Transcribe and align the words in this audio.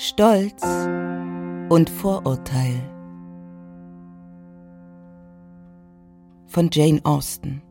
Stolz 0.00 0.62
und 1.70 1.90
Vorurteil. 1.90 2.88
Von 6.46 6.70
Jane 6.72 7.00
Austen. 7.02 7.62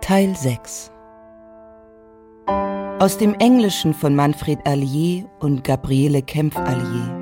Teil 0.00 0.36
6 0.36 0.92
Aus 3.00 3.18
dem 3.18 3.34
Englischen 3.40 3.92
von 3.92 4.14
Manfred 4.14 4.64
Allier 4.68 5.28
und 5.40 5.64
Gabriele 5.64 6.22
Kempf-Allier. 6.22 7.18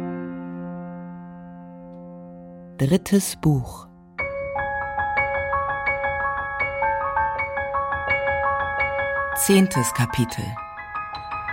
Drittes 2.76 3.36
Buch. 3.36 3.88
Zehntes 9.36 9.94
Kapitel 9.94 10.44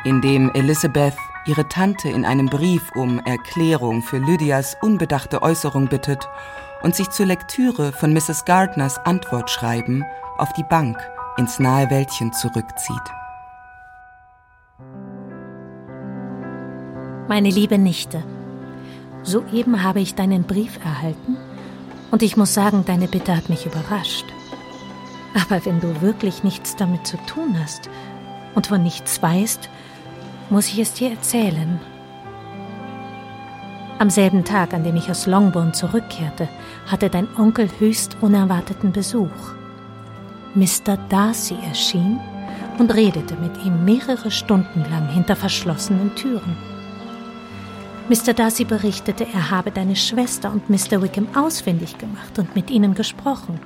in 0.03 0.21
dem 0.21 0.51
Elizabeth 0.53 1.15
ihre 1.45 1.67
Tante 1.67 2.09
in 2.09 2.25
einem 2.25 2.47
Brief 2.47 2.91
um 2.95 3.19
Erklärung 3.19 4.01
für 4.01 4.17
Lydias 4.17 4.75
unbedachte 4.81 5.41
Äußerung 5.41 5.87
bittet 5.87 6.27
und 6.81 6.95
sich 6.95 7.09
zur 7.09 7.25
Lektüre 7.25 7.93
von 7.93 8.13
Mrs. 8.13 8.45
Gardners 8.45 8.97
Antwortschreiben 8.99 10.05
auf 10.37 10.51
die 10.53 10.63
Bank 10.63 10.97
ins 11.37 11.59
nahe 11.59 11.89
Wäldchen 11.89 12.33
zurückzieht. 12.33 12.97
Meine 17.27 17.49
liebe 17.49 17.77
Nichte, 17.77 18.23
soeben 19.23 19.83
habe 19.83 20.01
ich 20.01 20.15
deinen 20.15 20.43
Brief 20.43 20.77
erhalten 20.83 21.37
und 22.11 22.21
ich 22.21 22.37
muss 22.37 22.53
sagen, 22.53 22.83
deine 22.85 23.07
Bitte 23.07 23.35
hat 23.35 23.49
mich 23.49 23.65
überrascht. 23.65 24.25
Aber 25.33 25.65
wenn 25.65 25.79
du 25.79 26.01
wirklich 26.01 26.43
nichts 26.43 26.75
damit 26.75 27.07
zu 27.07 27.17
tun 27.25 27.57
hast 27.59 27.89
und 28.53 28.67
von 28.67 28.83
nichts 28.83 29.21
weißt, 29.21 29.69
muss 30.49 30.67
ich 30.67 30.79
es 30.79 30.93
dir 30.93 31.11
erzählen. 31.11 31.79
Am 33.99 34.09
selben 34.09 34.43
Tag, 34.43 34.73
an 34.73 34.83
dem 34.83 34.95
ich 34.95 35.09
aus 35.09 35.27
Longbourn 35.27 35.73
zurückkehrte, 35.73 36.49
hatte 36.87 37.09
dein 37.09 37.27
Onkel 37.37 37.69
höchst 37.79 38.17
unerwarteten 38.21 38.91
Besuch. 38.91 39.29
Mr. 40.55 40.97
Darcy 41.09 41.55
erschien 41.67 42.19
und 42.79 42.93
redete 42.93 43.35
mit 43.35 43.63
ihm 43.65 43.85
mehrere 43.85 44.31
Stunden 44.31 44.83
lang 44.91 45.07
hinter 45.09 45.35
verschlossenen 45.35 46.13
Türen. 46.15 46.57
Mr. 48.09 48.33
Darcy 48.33 48.65
berichtete, 48.65 49.25
er 49.33 49.49
habe 49.49 49.71
deine 49.71 49.95
Schwester 49.95 50.51
und 50.51 50.69
Mr. 50.69 51.01
Wickham 51.01 51.27
ausfindig 51.35 51.97
gemacht 51.97 52.37
und 52.37 52.55
mit 52.55 52.69
ihnen 52.69 52.95
gesprochen. 52.95 53.59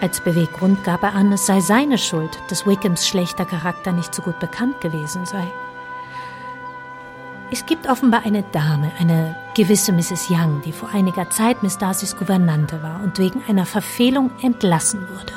Als 0.00 0.20
Beweggrund 0.20 0.84
gab 0.84 1.02
er 1.02 1.14
an, 1.14 1.32
es 1.32 1.46
sei 1.46 1.60
seine 1.60 1.98
Schuld, 1.98 2.38
dass 2.50 2.66
Wickhams 2.66 3.08
schlechter 3.08 3.44
Charakter 3.44 3.92
nicht 3.92 4.14
so 4.14 4.22
gut 4.22 4.38
bekannt 4.38 4.80
gewesen 4.80 5.24
sei. 5.24 5.44
Es 7.50 7.64
gibt 7.64 7.88
offenbar 7.88 8.26
eine 8.26 8.42
Dame, 8.52 8.92
eine 8.98 9.34
gewisse 9.54 9.90
Mrs. 9.90 10.28
Young, 10.28 10.60
die 10.66 10.72
vor 10.72 10.90
einiger 10.92 11.30
Zeit 11.30 11.62
Miss 11.62 11.78
Darcys 11.78 12.14
Gouvernante 12.14 12.82
war 12.82 13.00
und 13.02 13.18
wegen 13.18 13.42
einer 13.48 13.64
Verfehlung 13.64 14.30
entlassen 14.42 15.00
wurde. 15.08 15.32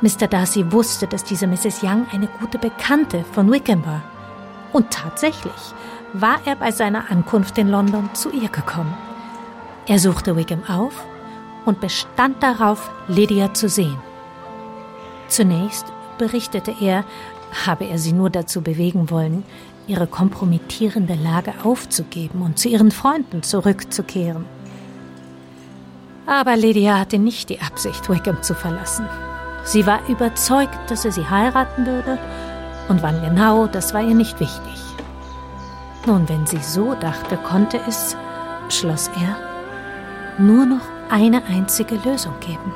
Mr. 0.00 0.28
Darcy 0.28 0.72
wusste, 0.72 1.06
dass 1.06 1.24
diese 1.24 1.46
Mrs. 1.46 1.82
Young 1.82 2.06
eine 2.10 2.26
gute 2.40 2.58
Bekannte 2.58 3.22
von 3.32 3.52
Wickham 3.52 3.84
war. 3.84 4.02
Und 4.72 4.90
tatsächlich 4.90 5.52
war 6.14 6.38
er 6.46 6.56
bei 6.56 6.70
seiner 6.70 7.10
Ankunft 7.10 7.58
in 7.58 7.68
London 7.68 8.08
zu 8.14 8.30
ihr 8.30 8.48
gekommen. 8.48 8.94
Er 9.86 9.98
suchte 9.98 10.36
Wickham 10.36 10.64
auf 10.68 11.04
und 11.66 11.80
bestand 11.80 12.42
darauf, 12.42 12.90
Lydia 13.08 13.52
zu 13.52 13.68
sehen. 13.68 13.98
Zunächst 15.28 15.84
berichtete 16.16 16.74
er, 16.80 17.04
habe 17.66 17.84
er 17.84 17.98
sie 17.98 18.12
nur 18.12 18.30
dazu 18.30 18.62
bewegen 18.62 19.10
wollen, 19.10 19.44
ihre 19.86 20.06
kompromittierende 20.06 21.14
Lage 21.14 21.52
aufzugeben 21.62 22.42
und 22.42 22.58
zu 22.58 22.68
ihren 22.68 22.90
Freunden 22.90 23.42
zurückzukehren. 23.42 24.44
Aber 26.26 26.56
Lydia 26.56 26.98
hatte 26.98 27.18
nicht 27.18 27.50
die 27.50 27.60
Absicht, 27.60 28.08
Wickham 28.08 28.42
zu 28.42 28.54
verlassen. 28.54 29.06
Sie 29.64 29.86
war 29.86 30.00
überzeugt, 30.08 30.90
dass 30.90 31.04
er 31.04 31.12
sie 31.12 31.28
heiraten 31.28 31.86
würde, 31.86 32.18
und 32.88 33.02
wann 33.02 33.20
genau, 33.20 33.66
das 33.66 33.94
war 33.94 34.02
ihr 34.02 34.14
nicht 34.14 34.38
wichtig. 34.38 34.80
Nun, 36.06 36.28
wenn 36.28 36.46
sie 36.46 36.62
so 36.62 36.94
dachte, 36.94 37.36
konnte 37.36 37.80
es, 37.88 38.16
schloss 38.68 39.08
er, 39.08 39.36
nur 40.38 40.66
noch 40.66 40.82
eine 41.10 41.44
einzige 41.44 41.96
Lösung 41.96 42.34
geben. 42.40 42.72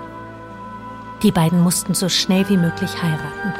Die 1.23 1.31
beiden 1.31 1.61
mussten 1.61 1.95
so 1.95 2.09
schnell 2.09 2.49
wie 2.49 2.57
möglich 2.57 2.91
heiraten. 3.03 3.53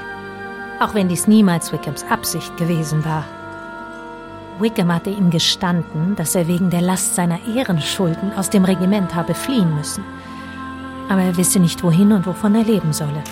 Auch 0.81 0.95
wenn 0.95 1.09
dies 1.09 1.27
niemals 1.27 1.73
Wickhams 1.73 2.05
Absicht 2.05 2.57
gewesen 2.57 3.05
war. 3.05 3.25
Wickham 4.61 4.93
hatte 4.93 5.11
ihm 5.11 5.31
gestanden, 5.31 6.17
dass 6.17 6.35
er 6.35 6.47
wegen 6.47 6.71
der 6.71 6.83
Last 6.83 7.15
seiner 7.15 7.39
Ehrenschulden 7.55 8.33
aus 8.35 8.51
dem 8.51 8.65
Regiment 8.65 9.15
habe 9.15 9.35
fliehen 9.35 9.75
müssen. 9.75 10.05
Aber 11.09 11.23
er 11.23 11.37
wisse 11.37 11.59
nicht, 11.59 11.83
wohin 11.83 12.13
und 12.13 12.27
wovon 12.27 12.55
er 12.55 12.65
leben 12.65 12.93
solle. 12.93 13.23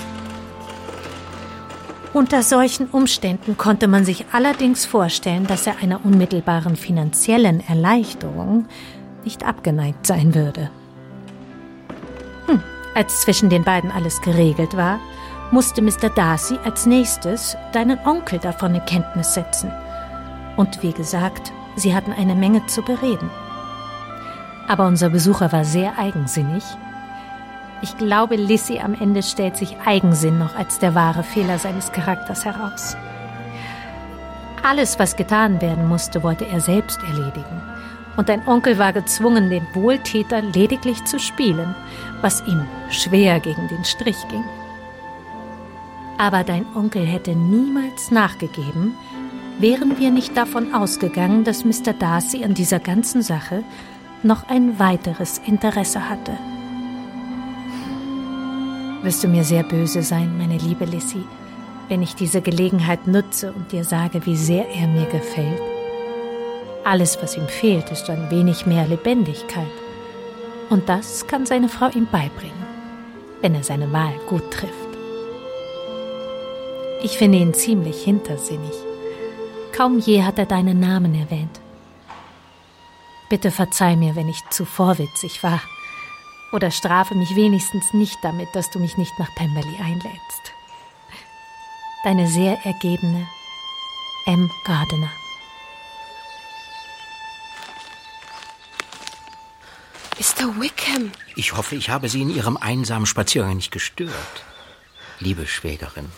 Unter 2.15 2.43
solchen 2.43 2.87
Umständen 2.89 3.57
konnte 3.57 3.87
man 3.87 4.05
sich 4.05 4.25
allerdings 4.33 4.87
vorstellen, 4.87 5.47
dass 5.47 5.67
er 5.67 5.77
einer 5.83 6.05
unmittelbaren 6.05 6.75
finanziellen 6.75 7.63
Erleichterung 7.69 8.67
nicht 9.25 9.45
abgeneigt 9.45 10.07
sein 10.07 10.35
würde. 10.35 10.71
Hm, 12.47 12.63
als 12.95 13.21
zwischen 13.21 13.51
den 13.51 13.63
beiden 13.63 13.91
alles 13.91 14.21
geregelt 14.23 14.77
war, 14.77 14.99
musste 15.51 15.83
Mr. 15.83 16.09
Darcy 16.15 16.59
als 16.65 16.87
nächstes 16.87 17.57
deinen 17.73 17.99
Onkel 18.05 18.39
davon 18.39 18.75
in 18.75 18.85
Kenntnis 18.87 19.35
setzen– 19.35 19.71
und 20.59 20.83
wie 20.83 20.93
gesagt, 20.93 21.53
sie 21.77 21.95
hatten 21.95 22.13
eine 22.13 22.35
Menge 22.35 22.67
zu 22.67 22.83
bereden. 22.83 23.31
Aber 24.67 24.87
unser 24.87 25.09
Besucher 25.09 25.51
war 25.53 25.65
sehr 25.65 25.99
eigensinnig. 25.99 26.65
Ich 27.81 27.97
glaube, 27.97 28.35
Lissy 28.35 28.81
am 28.81 28.93
Ende 28.93 29.23
stellt 29.23 29.57
sich 29.57 29.77
Eigensinn 29.87 30.37
noch 30.39 30.57
als 30.57 30.81
der 30.81 30.97
wahre 30.97 31.23
Fehler 31.23 31.59
seines 31.59 31.93
Charakters 31.93 32.45
heraus. 32.45 32.97
Alles, 34.65 34.99
was 34.99 35.15
getan 35.15 35.63
werden 35.63 35.87
musste, 35.87 36.25
wollte 36.25 36.45
er 36.45 36.61
selbst 36.61 37.01
erledigen. 37.05 37.63
Und 38.17 38.29
dein 38.29 38.47
Onkel 38.49 38.79
war 38.79 38.93
gezwungen, 38.93 39.51
den 39.51 39.67
Wohltäter 39.75 40.43
lediglich 40.43 41.05
zu 41.05 41.21
spielen, 41.21 41.77
was 42.21 42.45
ihm 42.49 42.67
schwer 42.91 43.39
gegen 43.39 43.69
den 43.69 43.85
Strich 43.85 44.19
ging. 44.29 44.45
Aber 46.19 46.43
dein 46.43 46.67
Onkel 46.75 47.07
hätte 47.07 47.37
niemals 47.37 48.11
nachgegeben, 48.11 48.97
wären 49.59 49.99
wir 49.99 50.11
nicht 50.11 50.37
davon 50.37 50.73
ausgegangen, 50.75 51.45
dass 51.45 51.65
Mr. 51.65 51.93
Darcy 51.99 52.45
an 52.45 52.55
dieser 52.55 52.79
ganzen 52.79 53.23
Sache 53.23 53.65
noch 54.23 54.49
ein 54.49 54.79
weiteres 54.79 55.41
Interesse 55.47 56.09
hatte. 56.09 56.33
Wirst 59.03 59.23
du 59.23 59.29
mir 59.29 59.45
sehr 59.45 59.63
böse 59.63 60.03
sein, 60.03 60.37
meine 60.39 60.59
liebe 60.59 60.85
Lissy, 60.85 61.23
wenn 61.89 62.03
ich 62.03 62.15
diese 62.15 62.41
Gelegenheit 62.41 63.07
nutze 63.07 63.53
und 63.53 63.73
dir 63.73 63.85
sage, 63.85 64.27
wie 64.27 64.37
sehr 64.37 64.69
er 64.69 64.89
mir 64.89 65.07
gefällt? 65.07 65.61
Alles, 66.85 67.19
was 67.23 67.37
ihm 67.37 67.47
fehlt, 67.47 67.91
ist 67.91 68.09
ein 68.11 68.31
wenig 68.31 68.67
mehr 68.67 68.87
Lebendigkeit. 68.87 69.67
Und 70.71 70.89
das 70.89 71.27
kann 71.27 71.47
seine 71.47 71.69
Frau 71.69 71.89
ihm 71.89 72.07
beibringen, 72.11 72.67
wenn 73.41 73.55
er 73.55 73.63
seine 73.63 73.93
Wahl 73.93 74.15
gut 74.27 74.51
trifft. 74.51 74.73
Ich 77.03 77.17
finde 77.17 77.39
ihn 77.39 77.55
ziemlich 77.55 78.03
hintersinnig. 78.03 78.88
Kaum 79.79 80.01
je 80.01 80.25
hat 80.25 80.41
er 80.41 80.47
deinen 80.47 80.81
Namen 80.81 81.15
erwähnt. 81.15 81.61
Bitte 83.29 83.53
verzeih 83.53 83.95
mir, 83.95 84.17
wenn 84.17 84.29
ich 84.29 84.43
zu 84.51 84.65
vorwitzig 84.65 85.45
war. 85.45 85.63
Oder 86.51 86.73
strafe 86.73 87.15
mich 87.15 87.37
wenigstens 87.37 87.93
nicht 87.93 88.19
damit, 88.23 88.49
dass 88.57 88.71
du 88.73 88.81
mich 88.81 88.97
nicht 88.97 89.17
nach 89.21 89.33
Pemberley 89.37 89.77
einlädst. 89.81 90.43
Deine 92.03 92.27
sehr 92.27 92.59
ergebene 92.65 93.29
M. 94.27 94.51
Gardiner. 94.65 95.13
Mr. 100.19 100.61
Wickham! 100.61 101.13
Ich 101.37 101.57
hoffe, 101.57 101.77
ich 101.77 101.89
habe 101.89 102.09
Sie 102.09 102.23
in 102.23 102.31
Ihrem 102.31 102.57
einsamen 102.57 103.07
Spaziergang 103.07 103.55
nicht 103.55 103.71
gestört. 103.71 104.43
Liebe 105.21 105.47
Schwägerin. 105.47 106.11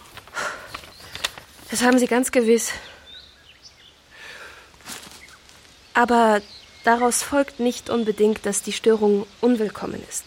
Das 1.71 1.83
haben 1.83 1.99
Sie 1.99 2.07
ganz 2.07 2.33
gewiss. 2.33 2.73
Aber 5.95 6.41
daraus 6.85 7.23
folgt 7.23 7.61
nicht 7.61 7.91
unbedingt, 7.91 8.47
dass 8.47 8.63
die 8.63 8.73
Störung 8.73 9.27
unwillkommen 9.41 10.03
ist. 10.09 10.25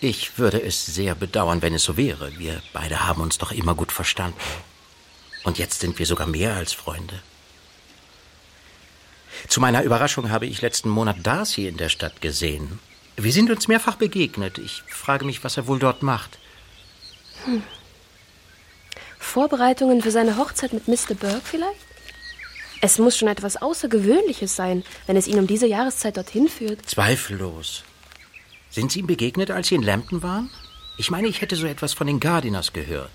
Ich 0.00 0.38
würde 0.38 0.60
es 0.60 0.84
sehr 0.84 1.14
bedauern, 1.14 1.62
wenn 1.62 1.74
es 1.74 1.84
so 1.84 1.96
wäre. 1.96 2.36
Wir 2.38 2.60
beide 2.72 3.06
haben 3.06 3.22
uns 3.22 3.38
doch 3.38 3.52
immer 3.52 3.74
gut 3.74 3.92
verstanden. 3.92 4.38
Und 5.44 5.58
jetzt 5.58 5.80
sind 5.80 5.98
wir 5.98 6.06
sogar 6.06 6.26
mehr 6.26 6.54
als 6.54 6.72
Freunde. 6.72 7.20
Zu 9.48 9.60
meiner 9.60 9.82
Überraschung 9.82 10.30
habe 10.30 10.46
ich 10.46 10.60
letzten 10.60 10.88
Monat 10.88 11.16
Darcy 11.22 11.66
in 11.66 11.76
der 11.76 11.88
Stadt 11.88 12.20
gesehen. 12.20 12.80
Wir 13.16 13.32
sind 13.32 13.50
uns 13.50 13.68
mehrfach 13.68 13.96
begegnet. 13.96 14.58
Ich 14.58 14.82
frage 14.88 15.24
mich, 15.24 15.44
was 15.44 15.56
er 15.56 15.66
wohl 15.66 15.78
dort 15.78 16.02
macht. 16.02 16.38
Hm. 17.44 17.62
Vorbereitungen 19.18 20.02
für 20.02 20.10
seine 20.10 20.36
Hochzeit 20.36 20.72
mit 20.72 20.88
Mr. 20.88 21.14
Burke 21.14 21.42
vielleicht? 21.44 21.91
Es 22.84 22.98
muss 22.98 23.16
schon 23.16 23.28
etwas 23.28 23.62
Außergewöhnliches 23.62 24.56
sein, 24.56 24.82
wenn 25.06 25.16
es 25.16 25.28
ihn 25.28 25.38
um 25.38 25.46
diese 25.46 25.68
Jahreszeit 25.68 26.16
dorthin 26.16 26.48
führt. 26.48 26.84
Zweifellos. 26.90 27.84
Sind 28.70 28.90
Sie 28.90 28.98
ihm 28.98 29.06
begegnet, 29.06 29.52
als 29.52 29.68
Sie 29.68 29.76
in 29.76 29.84
Lambton 29.84 30.24
waren? 30.24 30.50
Ich 30.98 31.08
meine, 31.08 31.28
ich 31.28 31.40
hätte 31.40 31.54
so 31.54 31.66
etwas 31.68 31.92
von 31.94 32.08
den 32.08 32.18
Gardiners 32.18 32.72
gehört. 32.72 33.12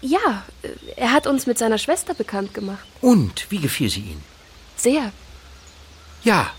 Ja, 0.00 0.44
äh, 0.62 0.68
er 0.96 1.12
hat 1.12 1.26
uns 1.26 1.46
mit 1.46 1.58
seiner 1.58 1.76
Schwester 1.76 2.14
bekannt 2.14 2.54
gemacht. 2.54 2.86
Und 3.02 3.50
wie 3.50 3.58
gefiel 3.58 3.90
sie 3.90 4.00
Ihnen? 4.00 4.24
Sehr. 4.76 5.12
Ja. 6.24 6.50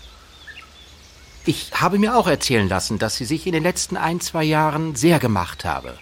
Ich 1.44 1.72
habe 1.74 1.98
mir 1.98 2.16
auch 2.16 2.28
erzählen 2.28 2.68
lassen, 2.68 3.00
dass 3.00 3.16
sie 3.16 3.24
sich 3.24 3.46
in 3.46 3.52
den 3.52 3.64
letzten 3.64 3.96
ein, 3.96 4.20
zwei 4.20 4.44
Jahren 4.44 4.94
sehr 4.94 5.18
gemacht 5.18 5.64
habe. 5.64 5.98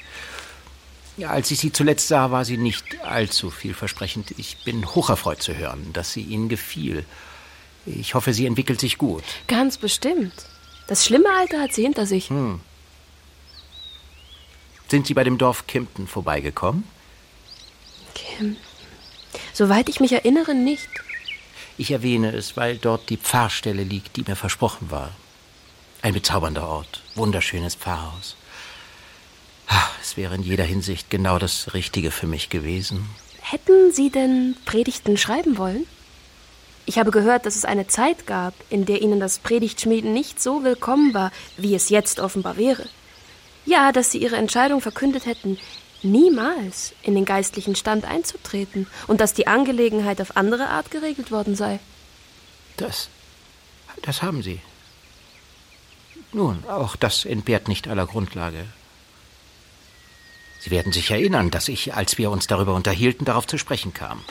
Ja, 1.16 1.30
als 1.30 1.50
ich 1.50 1.58
sie 1.58 1.72
zuletzt 1.72 2.08
sah, 2.08 2.30
war 2.30 2.44
sie 2.44 2.58
nicht 2.58 2.84
allzu 3.02 3.50
vielversprechend. 3.50 4.32
Ich 4.38 4.64
bin 4.64 4.84
hocherfreut 4.94 5.42
zu 5.42 5.56
hören, 5.56 5.92
dass 5.92 6.12
sie 6.12 6.20
Ihnen 6.20 6.48
gefiel. 6.48 7.06
Ich 7.86 8.14
hoffe, 8.14 8.34
sie 8.34 8.46
entwickelt 8.46 8.80
sich 8.80 8.98
gut. 8.98 9.24
Ganz 9.46 9.78
bestimmt. 9.78 10.34
Das 10.88 11.06
schlimme 11.06 11.30
Alter 11.38 11.60
hat 11.60 11.72
sie 11.72 11.82
hinter 11.82 12.04
sich. 12.06 12.28
Hm. 12.28 12.60
Sind 14.88 15.06
Sie 15.06 15.14
bei 15.14 15.24
dem 15.24 15.38
Dorf 15.38 15.66
Kimpton 15.66 16.06
vorbeigekommen? 16.06 16.84
Kim. 18.14 18.56
Soweit 19.52 19.88
ich 19.88 20.00
mich 20.00 20.12
erinnere, 20.12 20.54
nicht. 20.54 20.88
Ich 21.78 21.90
erwähne 21.90 22.32
es, 22.32 22.56
weil 22.56 22.76
dort 22.76 23.10
die 23.10 23.16
Pfarrstelle 23.16 23.82
liegt, 23.82 24.16
die 24.16 24.22
mir 24.22 24.36
versprochen 24.36 24.90
war. 24.90 25.10
Ein 26.02 26.14
bezaubernder 26.14 26.68
Ort, 26.68 27.02
wunderschönes 27.14 27.74
Pfarrhaus. 27.74 28.36
Ah, 29.68 29.88
es 30.00 30.16
wäre 30.16 30.34
in 30.34 30.42
jeder 30.42 30.64
Hinsicht 30.64 31.10
genau 31.10 31.38
das 31.38 31.74
Richtige 31.74 32.10
für 32.10 32.26
mich 32.26 32.48
gewesen. 32.50 33.08
Hätten 33.40 33.92
Sie 33.92 34.10
denn 34.10 34.56
Predigten 34.64 35.16
schreiben 35.16 35.58
wollen? 35.58 35.86
Ich 36.84 36.98
habe 36.98 37.10
gehört, 37.10 37.46
dass 37.46 37.56
es 37.56 37.64
eine 37.64 37.88
Zeit 37.88 38.26
gab, 38.26 38.54
in 38.70 38.86
der 38.86 39.02
Ihnen 39.02 39.18
das 39.18 39.40
Predigtschmieden 39.40 40.12
nicht 40.12 40.40
so 40.40 40.62
willkommen 40.62 41.14
war, 41.14 41.32
wie 41.56 41.74
es 41.74 41.88
jetzt 41.88 42.20
offenbar 42.20 42.56
wäre. 42.56 42.88
Ja, 43.64 43.90
dass 43.90 44.12
Sie 44.12 44.18
Ihre 44.18 44.36
Entscheidung 44.36 44.80
verkündet 44.80 45.26
hätten, 45.26 45.58
niemals 46.02 46.92
in 47.02 47.16
den 47.16 47.24
geistlichen 47.24 47.74
Stand 47.74 48.04
einzutreten 48.04 48.86
und 49.08 49.20
dass 49.20 49.34
die 49.34 49.48
Angelegenheit 49.48 50.20
auf 50.20 50.36
andere 50.36 50.68
Art 50.68 50.92
geregelt 50.92 51.32
worden 51.32 51.56
sei. 51.56 51.80
Das, 52.76 53.08
das 54.02 54.22
haben 54.22 54.42
Sie. 54.42 54.60
Nun, 56.32 56.62
auch 56.68 56.96
das 56.96 57.24
entbehrt 57.24 57.66
nicht 57.66 57.88
aller 57.88 58.06
Grundlage. 58.06 58.66
Sie 60.66 60.72
werden 60.72 60.90
sich 60.90 61.12
erinnern, 61.12 61.52
dass 61.52 61.68
ich, 61.68 61.94
als 61.94 62.18
wir 62.18 62.28
uns 62.28 62.48
darüber 62.48 62.74
unterhielten, 62.74 63.24
darauf 63.24 63.46
zu 63.46 63.56
sprechen 63.56 63.94
kam. 63.94 64.24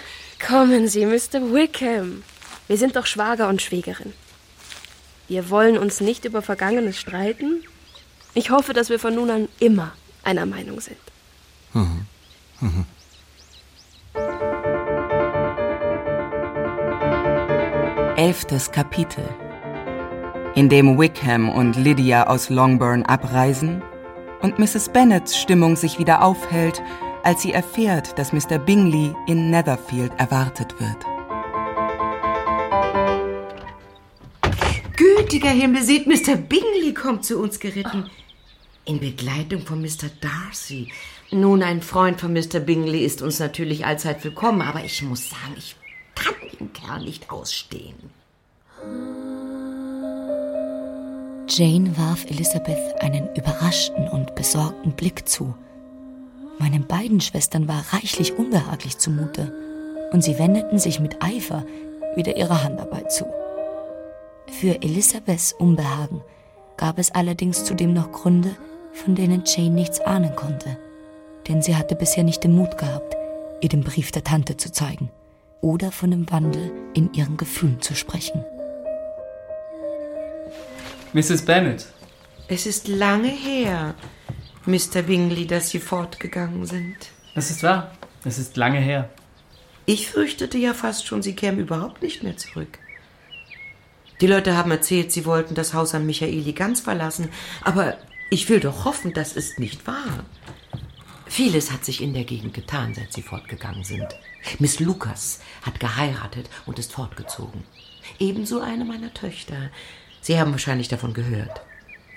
Kommen 0.45 0.89
Sie, 0.89 1.05
Mr. 1.05 1.53
Wickham. 1.53 2.23
Wir 2.67 2.75
sind 2.75 2.97
doch 2.97 3.05
Schwager 3.05 3.47
und 3.47 3.61
Schwägerin. 3.61 4.11
Wir 5.29 5.49
wollen 5.49 5.77
uns 5.77 6.01
nicht 6.01 6.25
über 6.25 6.41
Vergangenes 6.41 6.99
streiten. 6.99 7.63
Ich 8.33 8.49
hoffe, 8.49 8.73
dass 8.73 8.89
wir 8.89 8.99
von 8.99 9.15
nun 9.15 9.29
an 9.29 9.47
immer 9.59 9.93
einer 10.25 10.45
Meinung 10.45 10.81
sind. 10.81 10.97
Mhm. 11.71 12.05
Mhm. 12.59 12.85
Elftes 18.17 18.73
Kapitel 18.73 19.23
in 20.53 20.67
dem 20.67 20.99
Wickham 20.99 21.49
und 21.49 21.77
Lydia 21.77 22.27
aus 22.27 22.49
Longbourn 22.49 23.03
abreisen 23.03 23.81
und 24.41 24.59
Mrs. 24.59 24.89
Bennets 24.89 25.37
Stimmung 25.37 25.75
sich 25.75 25.99
wieder 25.99 26.23
aufhält, 26.23 26.81
als 27.23 27.41
sie 27.41 27.53
erfährt, 27.53 28.17
dass 28.19 28.33
Mr. 28.33 28.59
Bingley 28.59 29.15
in 29.27 29.49
Netherfield 29.49 30.11
erwartet 30.17 30.75
wird. 30.79 31.05
Gütiger 34.95 35.49
Himmel, 35.49 35.83
seht, 35.83 36.07
Mr. 36.07 36.35
Bingley 36.35 36.93
kommt 36.93 37.25
zu 37.25 37.39
uns 37.39 37.59
geritten. 37.59 38.09
In 38.85 38.99
Begleitung 38.99 39.61
von 39.61 39.81
Mr. 39.81 40.09
Darcy. 40.21 40.91
Nun, 41.31 41.63
ein 41.63 41.81
Freund 41.81 42.21
von 42.21 42.31
Mr. 42.31 42.59
Bingley 42.59 43.03
ist 43.03 43.21
uns 43.21 43.39
natürlich 43.39 43.85
allzeit 43.85 44.23
willkommen, 44.23 44.61
aber 44.61 44.83
ich 44.83 45.01
muss 45.01 45.29
sagen, 45.29 45.55
ich 45.57 45.75
kann 46.13 46.35
den 46.59 46.71
Kerl 46.71 47.03
nicht 47.03 47.31
ausstehen. 47.31 47.95
Jane 51.47 51.95
warf 51.95 52.25
Elizabeth 52.25 53.01
einen 53.01 53.29
überraschten 53.35 54.07
und 54.07 54.33
besorgten 54.33 54.93
Blick 54.93 55.29
zu. 55.29 55.53
Meinen 56.57 56.87
beiden 56.87 57.21
Schwestern 57.21 57.67
war 57.67 57.83
reichlich 57.91 58.37
unbehaglich 58.37 58.97
zumute, 58.97 59.53
und 60.11 60.23
sie 60.23 60.39
wendeten 60.39 60.79
sich 60.79 60.99
mit 60.99 61.21
Eifer 61.21 61.63
wieder 62.15 62.35
ihrer 62.37 62.63
Handarbeit 62.63 63.11
zu. 63.11 63.25
Für 64.47 64.81
Elisabeths 64.81 65.53
Unbehagen 65.53 66.21
gab 66.77 66.97
es 66.97 67.11
allerdings 67.11 67.63
zudem 67.63 67.93
noch 67.93 68.11
Gründe, 68.11 68.55
von 68.93 69.13
denen 69.13 69.43
Jane 69.45 69.69
nichts 69.69 69.99
ahnen 69.99 70.35
konnte, 70.35 70.77
denn 71.47 71.61
sie 71.61 71.75
hatte 71.75 71.95
bisher 71.95 72.23
nicht 72.23 72.43
den 72.43 72.55
Mut 72.55 72.77
gehabt, 72.77 73.15
ihr 73.61 73.69
den 73.69 73.83
Brief 73.83 74.11
der 74.11 74.23
Tante 74.23 74.57
zu 74.57 74.71
zeigen 74.71 75.11
oder 75.61 75.91
von 75.91 76.11
dem 76.11 76.31
Wandel 76.31 76.71
in 76.93 77.13
ihren 77.13 77.37
Gefühlen 77.37 77.81
zu 77.81 77.93
sprechen. 77.93 78.43
Mrs. 81.15 81.45
Bennet. 81.45 81.85
Es 82.49 82.65
ist 82.65 82.89
lange 82.89 83.29
her, 83.29 83.95
Mr. 84.65 85.01
Bingley, 85.01 85.47
dass 85.47 85.69
Sie 85.69 85.79
fortgegangen 85.79 86.65
sind. 86.65 86.97
Das 87.35 87.49
ist 87.49 87.63
wahr. 87.63 87.95
Es 88.25 88.37
ist 88.37 88.57
lange 88.57 88.81
her. 88.81 89.09
Ich 89.85 90.09
fürchtete 90.09 90.57
ja 90.57 90.73
fast 90.73 91.07
schon, 91.07 91.23
Sie 91.23 91.33
kämen 91.33 91.59
überhaupt 91.59 92.01
nicht 92.01 92.21
mehr 92.21 92.35
zurück. 92.35 92.79
Die 94.19 94.27
Leute 94.27 94.57
haben 94.57 94.71
erzählt, 94.71 95.13
sie 95.13 95.25
wollten 95.25 95.55
das 95.55 95.73
Haus 95.73 95.95
an 95.95 96.05
Michaeli 96.05 96.51
ganz 96.51 96.81
verlassen, 96.81 97.29
aber 97.61 97.95
ich 98.29 98.49
will 98.49 98.59
doch 98.59 98.83
hoffen, 98.83 99.13
das 99.13 99.37
ist 99.37 99.57
nicht 99.57 99.87
wahr. 99.87 100.25
Vieles 101.27 101.71
hat 101.71 101.85
sich 101.85 102.03
in 102.03 102.13
der 102.13 102.25
Gegend 102.25 102.53
getan, 102.53 102.93
seit 102.93 103.13
sie 103.13 103.21
fortgegangen 103.21 103.85
sind. 103.85 104.07
Miss 104.59 104.81
Lucas 104.81 105.39
hat 105.61 105.79
geheiratet 105.79 106.49
und 106.65 106.77
ist 106.77 106.91
fortgezogen. 106.91 107.63
Ebenso 108.19 108.59
eine 108.59 108.83
meiner 108.83 109.13
Töchter. 109.13 109.71
Sie 110.25 110.39
haben 110.39 110.53
wahrscheinlich 110.53 110.87
davon 110.87 111.13
gehört. 111.13 111.61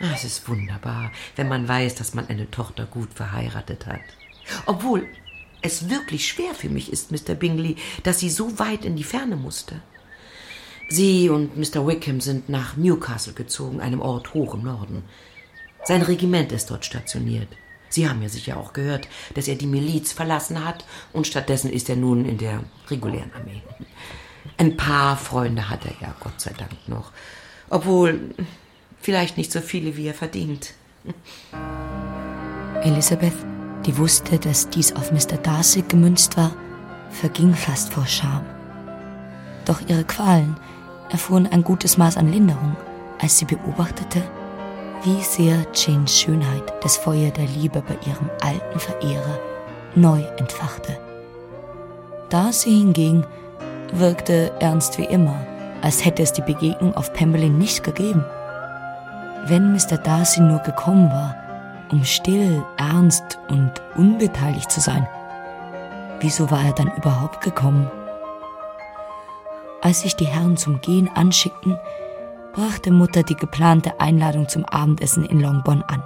Ah, 0.01 0.15
es 0.15 0.25
ist 0.25 0.49
wunderbar, 0.49 1.13
wenn 1.37 1.47
man 1.47 1.69
weiß, 1.69 1.95
dass 1.97 2.15
man 2.15 2.27
eine 2.29 2.51
Tochter 2.51 2.87
gut 2.87 3.12
verheiratet 3.12 3.85
hat. 3.85 4.00
Obwohl 4.65 5.07
es 5.61 5.91
wirklich 5.91 6.27
schwer 6.27 6.55
für 6.55 6.71
mich 6.71 6.91
ist, 6.91 7.12
Mr. 7.12 7.35
Bingley, 7.35 7.77
dass 8.05 8.19
sie 8.19 8.31
so 8.31 8.59
weit 8.59 8.87
in 8.87 8.97
die 8.97 9.05
Ferne 9.05 9.37
musste. 9.37 9.83
Sie 10.88 11.29
und 11.29 11.59
Mr. 11.59 11.87
Wickham 11.87 12.23
sind 12.23 12.49
nach 12.49 12.79
Newcastle 12.79 13.35
gezogen, 13.35 13.83
einem 13.83 14.00
Ort 14.00 14.33
hoch 14.33 14.55
im 14.55 14.62
Norden. 14.62 15.05
Sein 15.85 16.00
Regiment 16.00 16.50
ist 16.50 16.71
dort 16.71 16.87
stationiert. 16.87 17.49
Sie 17.91 18.09
haben 18.09 18.23
ja 18.23 18.31
sicher 18.31 18.57
auch 18.57 18.73
gehört, 18.73 19.07
dass 19.35 19.49
er 19.49 19.57
die 19.57 19.67
Miliz 19.67 20.12
verlassen 20.12 20.65
hat 20.65 20.87
und 21.12 21.27
stattdessen 21.27 21.71
ist 21.71 21.91
er 21.91 21.97
nun 21.97 22.25
in 22.25 22.38
der 22.38 22.65
regulären 22.88 23.35
Armee. 23.35 23.61
Ein 24.57 24.79
paar 24.79 25.19
Freunde 25.19 25.69
hat 25.69 25.85
er 25.85 25.93
ja, 26.00 26.17
Gott 26.21 26.41
sei 26.41 26.55
Dank 26.57 26.88
noch. 26.88 27.12
Obwohl, 27.71 28.35
vielleicht 29.01 29.37
nicht 29.37 29.53
so 29.53 29.61
viele, 29.61 29.97
wie 29.97 30.07
er 30.07 30.15
verdient. 30.15 30.75
Elisabeth, 32.83 33.35
die 33.87 33.97
wusste, 33.97 34.39
dass 34.39 34.69
dies 34.71 34.95
auf 34.95 35.13
Mr. 35.13 35.37
Darcy 35.43 35.83
gemünzt 35.83 36.37
war, 36.37 36.53
verging 37.11 37.55
fast 37.55 37.93
vor 37.93 38.07
Scham. 38.07 38.45
Doch 39.65 39.81
ihre 39.89 40.05
Qualen 40.05 40.57
erfuhren 41.11 41.47
ein 41.47 41.65
gutes 41.65 41.99
Maß 41.99 42.17
an 42.17 42.31
Linderung, 42.31 42.77
als 43.21 43.39
sie 43.39 43.45
beobachtete, 43.45 44.23
wie 45.05 45.21
sehr 45.23 45.67
Janes 45.75 46.19
Schönheit 46.19 46.73
das 46.83 46.97
Feuer 46.97 47.31
der 47.31 47.47
Liebe 47.47 47.83
bei 47.87 47.97
ihrem 48.07 48.31
alten 48.41 48.79
Verehrer 48.79 49.39
neu 49.95 50.23
entfachte. 50.39 50.99
Darcy 52.29 52.71
hingegen 52.71 53.25
wirkte 53.93 54.53
ernst 54.61 54.99
wie 54.99 55.05
immer, 55.05 55.47
als 55.82 56.04
hätte 56.04 56.23
es 56.23 56.32
die 56.32 56.42
Begegnung 56.42 56.97
auf 56.97 57.12
Pemberley 57.12 57.50
nicht 57.50 57.82
gegeben. 57.85 58.25
Wenn 59.47 59.73
Mr. 59.73 59.97
Darcy 59.97 60.40
nur 60.40 60.58
gekommen 60.61 61.11
war, 61.11 61.35
um 61.90 62.04
still, 62.04 62.62
ernst 62.76 63.38
und 63.49 63.73
unbeteiligt 63.97 64.70
zu 64.70 64.80
sein, 64.80 65.08
wieso 66.20 66.50
war 66.50 66.64
er 66.64 66.73
dann 66.73 66.92
überhaupt 66.97 67.42
gekommen? 67.42 67.90
Als 69.80 70.00
sich 70.00 70.16
die 70.16 70.26
Herren 70.26 70.56
zum 70.56 70.80
Gehen 70.80 71.08
anschickten, 71.14 71.78
brachte 72.52 72.90
Mutter 72.90 73.23
die 73.23 73.37
geplante 73.37 74.00
Einladung 74.00 74.49
zum 74.49 74.64
Abendessen 74.64 75.25
in 75.25 75.40
Longbourn 75.40 75.82
an. 75.87 76.02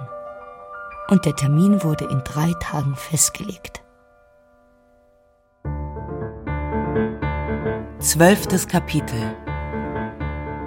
Und 1.09 1.25
der 1.25 1.35
Termin 1.35 1.83
wurde 1.83 2.05
in 2.05 2.21
drei 2.23 2.53
Tagen 2.59 2.95
festgelegt. 2.95 3.81
Zwölftes 7.99 8.67
Kapitel 8.67 9.35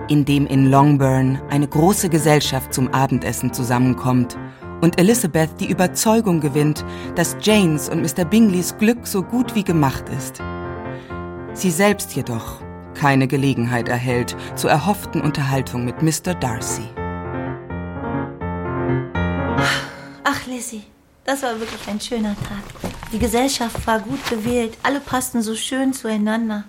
in 0.08 0.24
dem 0.24 0.46
in 0.46 0.70
Longbourn 0.70 1.40
eine 1.50 1.68
große 1.68 2.08
Gesellschaft 2.08 2.72
zum 2.72 2.92
Abendessen 2.92 3.52
zusammenkommt 3.52 4.36
und 4.80 5.00
Elizabeth 5.00 5.50
die 5.60 5.70
Überzeugung 5.70 6.40
gewinnt, 6.40 6.84
dass 7.14 7.36
Janes 7.40 7.88
und 7.88 8.02
Mr. 8.02 8.24
Bingleys 8.24 8.76
Glück 8.78 9.06
so 9.06 9.22
gut 9.22 9.54
wie 9.54 9.64
gemacht 9.64 10.04
ist. 10.16 10.42
Sie 11.54 11.70
selbst 11.70 12.14
jedoch 12.14 12.60
keine 12.94 13.28
Gelegenheit 13.28 13.88
erhält 13.88 14.36
zur 14.54 14.70
erhofften 14.70 15.20
Unterhaltung 15.20 15.84
mit 15.84 16.02
Mr. 16.02 16.34
Darcy. 16.34 16.88
Ach, 20.24 20.46
Lizzie, 20.46 20.82
das 21.24 21.42
war 21.42 21.58
wirklich 21.58 21.86
ein 21.88 22.00
schöner 22.00 22.34
Tag. 22.36 22.92
Die 23.12 23.18
Gesellschaft 23.18 23.86
war 23.86 24.00
gut 24.00 24.24
gewählt, 24.28 24.76
alle 24.82 25.00
passten 25.00 25.42
so 25.42 25.54
schön 25.54 25.92
zueinander. 25.92 26.64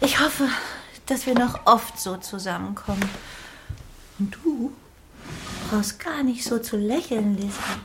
Ich 0.00 0.20
hoffe, 0.20 0.48
dass 1.08 1.26
wir 1.26 1.34
noch 1.34 1.66
oft 1.66 1.98
so 1.98 2.16
zusammenkommen. 2.16 3.08
Und 4.18 4.36
du 4.44 4.72
brauchst 5.70 5.98
gar 5.98 6.22
nicht 6.22 6.44
so 6.44 6.58
zu 6.58 6.76
lächeln, 6.76 7.36
Lizzie. 7.36 7.80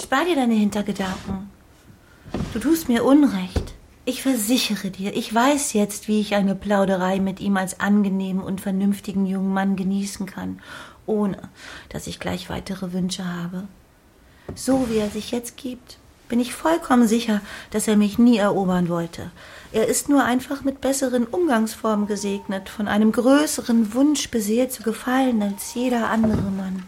Spar 0.00 0.24
dir 0.24 0.36
deine 0.36 0.54
Hintergedanken. 0.54 1.50
Du 2.52 2.58
tust 2.58 2.88
mir 2.88 3.04
Unrecht. 3.04 3.74
Ich 4.04 4.22
versichere 4.22 4.90
dir, 4.90 5.14
ich 5.14 5.32
weiß 5.32 5.74
jetzt, 5.74 6.08
wie 6.08 6.20
ich 6.20 6.34
eine 6.34 6.54
Plauderei 6.54 7.20
mit 7.20 7.38
ihm 7.38 7.56
als 7.56 7.80
angenehmen 7.80 8.42
und 8.42 8.60
vernünftigen 8.60 9.26
jungen 9.26 9.52
Mann 9.52 9.76
genießen 9.76 10.26
kann, 10.26 10.60
ohne 11.06 11.38
dass 11.90 12.06
ich 12.06 12.18
gleich 12.18 12.48
weitere 12.48 12.92
Wünsche 12.92 13.24
habe. 13.24 13.68
So 14.54 14.88
wie 14.88 14.98
er 14.98 15.10
sich 15.10 15.30
jetzt 15.30 15.56
gibt, 15.56 15.98
bin 16.28 16.40
ich 16.40 16.54
vollkommen 16.54 17.06
sicher, 17.06 17.40
dass 17.70 17.88
er 17.88 17.96
mich 17.96 18.18
nie 18.18 18.38
erobern 18.38 18.88
wollte. 18.88 19.30
Er 19.72 19.86
ist 19.86 20.08
nur 20.08 20.24
einfach 20.24 20.62
mit 20.64 20.80
besseren 20.80 21.26
Umgangsformen 21.26 22.08
gesegnet, 22.08 22.68
von 22.68 22.88
einem 22.88 23.12
größeren 23.12 23.94
Wunsch 23.94 24.28
beseelt 24.30 24.72
zu 24.72 24.82
gefallen 24.82 25.40
als 25.42 25.74
jeder 25.74 26.10
andere 26.10 26.50
Mann. 26.50 26.82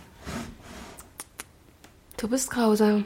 Du 2.17 2.29
bist 2.29 2.51
grausam. 2.51 3.05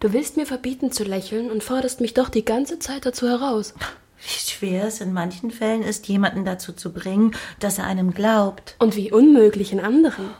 Du 0.00 0.12
willst 0.12 0.36
mir 0.36 0.46
verbieten 0.46 0.90
zu 0.90 1.04
lächeln 1.04 1.50
und 1.50 1.62
forderst 1.62 2.00
mich 2.00 2.14
doch 2.14 2.30
die 2.30 2.44
ganze 2.44 2.78
Zeit 2.78 3.04
dazu 3.04 3.28
heraus. 3.28 3.74
Wie 4.22 4.50
schwer 4.50 4.84
es 4.86 5.00
in 5.00 5.12
manchen 5.12 5.50
Fällen 5.50 5.82
ist, 5.82 6.08
jemanden 6.08 6.44
dazu 6.44 6.72
zu 6.72 6.92
bringen, 6.92 7.32
dass 7.60 7.78
er 7.78 7.84
einem 7.84 8.14
glaubt. 8.14 8.76
Und 8.78 8.96
wie 8.96 9.12
unmöglich 9.12 9.72
in 9.72 9.80
anderen. 9.80 10.30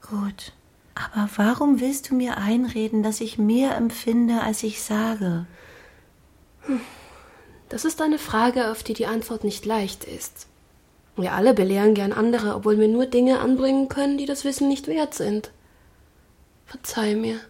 Gut. 0.00 0.52
Aber 0.94 1.28
warum 1.36 1.80
willst 1.80 2.10
du 2.10 2.14
mir 2.14 2.36
einreden, 2.36 3.02
dass 3.02 3.20
ich 3.20 3.36
mehr 3.36 3.76
empfinde, 3.76 4.40
als 4.42 4.62
ich 4.62 4.80
sage? 4.80 5.46
Das 7.68 7.84
ist 7.84 8.00
eine 8.02 8.18
Frage, 8.18 8.70
auf 8.70 8.82
die 8.82 8.94
die 8.94 9.06
Antwort 9.06 9.44
nicht 9.44 9.64
leicht 9.66 10.04
ist. 10.04 10.46
Wir 11.16 11.32
alle 11.32 11.54
belehren 11.54 11.94
gern 11.94 12.12
andere, 12.12 12.54
obwohl 12.54 12.78
wir 12.78 12.88
nur 12.88 13.06
Dinge 13.06 13.40
anbringen 13.40 13.88
können, 13.88 14.18
die 14.18 14.26
das 14.26 14.44
Wissen 14.44 14.68
nicht 14.68 14.86
wert 14.86 15.14
sind. 15.14 15.50
Verzeih 16.66 17.14
mir. 17.14 17.40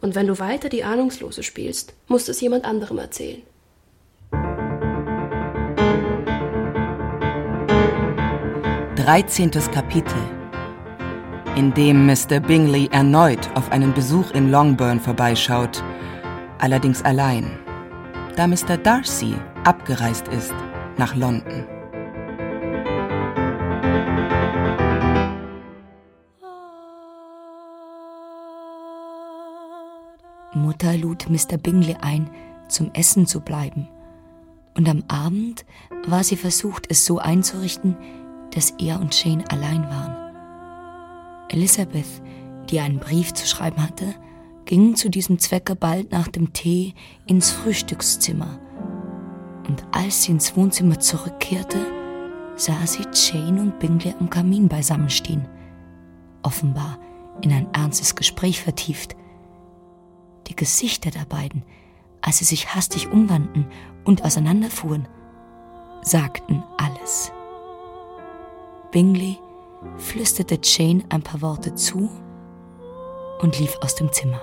Und 0.00 0.14
wenn 0.14 0.26
du 0.26 0.38
weiter 0.38 0.68
die 0.68 0.84
Ahnungslose 0.84 1.42
spielst, 1.42 1.94
musst 2.08 2.28
es 2.28 2.40
jemand 2.40 2.64
anderem 2.64 2.98
erzählen. 2.98 3.42
Dreizehntes 8.96 9.70
Kapitel 9.70 10.16
in 11.54 11.74
dem 11.74 12.06
Mr. 12.06 12.40
Bingley 12.40 12.88
erneut 12.92 13.50
auf 13.54 13.70
einen 13.70 13.92
Besuch 13.92 14.30
in 14.30 14.50
Longbourn 14.50 14.98
vorbeischaut, 14.98 15.84
allerdings 16.58 17.04
allein, 17.04 17.58
da 18.36 18.46
Mr. 18.46 18.78
Darcy 18.78 19.34
abgereist 19.64 20.28
ist 20.28 20.54
nach 20.96 21.14
London. 21.14 21.66
Mutter 30.54 30.96
lud 30.96 31.28
Mr. 31.28 31.56
Bingley 31.56 31.96
ein, 32.00 32.30
zum 32.68 32.90
Essen 32.94 33.26
zu 33.26 33.40
bleiben. 33.40 33.88
Und 34.74 34.88
am 34.88 35.04
Abend 35.08 35.64
war 36.06 36.24
sie 36.24 36.36
versucht, 36.36 36.86
es 36.88 37.04
so 37.04 37.18
einzurichten, 37.18 37.96
dass 38.54 38.70
er 38.78 39.00
und 39.00 39.14
Jane 39.22 39.44
allein 39.50 39.84
waren. 39.84 40.16
Elizabeth, 41.48 42.22
die 42.70 42.80
einen 42.80 42.98
Brief 42.98 43.34
zu 43.34 43.46
schreiben 43.46 43.82
hatte, 43.82 44.14
ging 44.64 44.94
zu 44.94 45.10
diesem 45.10 45.38
Zwecke 45.38 45.74
bald 45.74 46.12
nach 46.12 46.28
dem 46.28 46.52
Tee 46.52 46.94
ins 47.26 47.50
Frühstückszimmer. 47.50 48.58
Und 49.68 49.84
als 49.92 50.24
sie 50.24 50.32
ins 50.32 50.56
Wohnzimmer 50.56 50.98
zurückkehrte, 51.00 51.78
sah 52.56 52.86
sie 52.86 53.06
Jane 53.12 53.60
und 53.60 53.78
Bingley 53.78 54.14
am 54.18 54.30
Kamin 54.30 54.68
beisammenstehen, 54.68 55.48
offenbar 56.42 56.98
in 57.40 57.52
ein 57.52 57.72
ernstes 57.72 58.14
Gespräch 58.14 58.60
vertieft. 58.60 59.16
Die 60.48 60.56
Gesichter 60.56 61.10
der 61.10 61.24
beiden, 61.24 61.64
als 62.20 62.38
sie 62.38 62.44
sich 62.44 62.74
hastig 62.74 63.10
umwandten 63.10 63.66
und 64.04 64.24
auseinanderfuhren, 64.24 65.08
sagten 66.02 66.62
alles. 66.76 67.32
Bingley 68.90 69.38
flüsterte 69.96 70.58
Jane 70.62 71.04
ein 71.08 71.22
paar 71.22 71.40
Worte 71.40 71.74
zu 71.74 72.10
und 73.40 73.58
lief 73.58 73.76
aus 73.80 73.94
dem 73.94 74.12
Zimmer. 74.12 74.40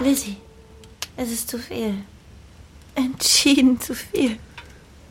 Lizzie, 0.00 0.36
es 1.16 1.30
ist 1.30 1.50
zu 1.50 1.58
viel. 1.58 1.94
Entschieden 2.94 3.80
zu 3.80 3.94
viel. 3.94 4.38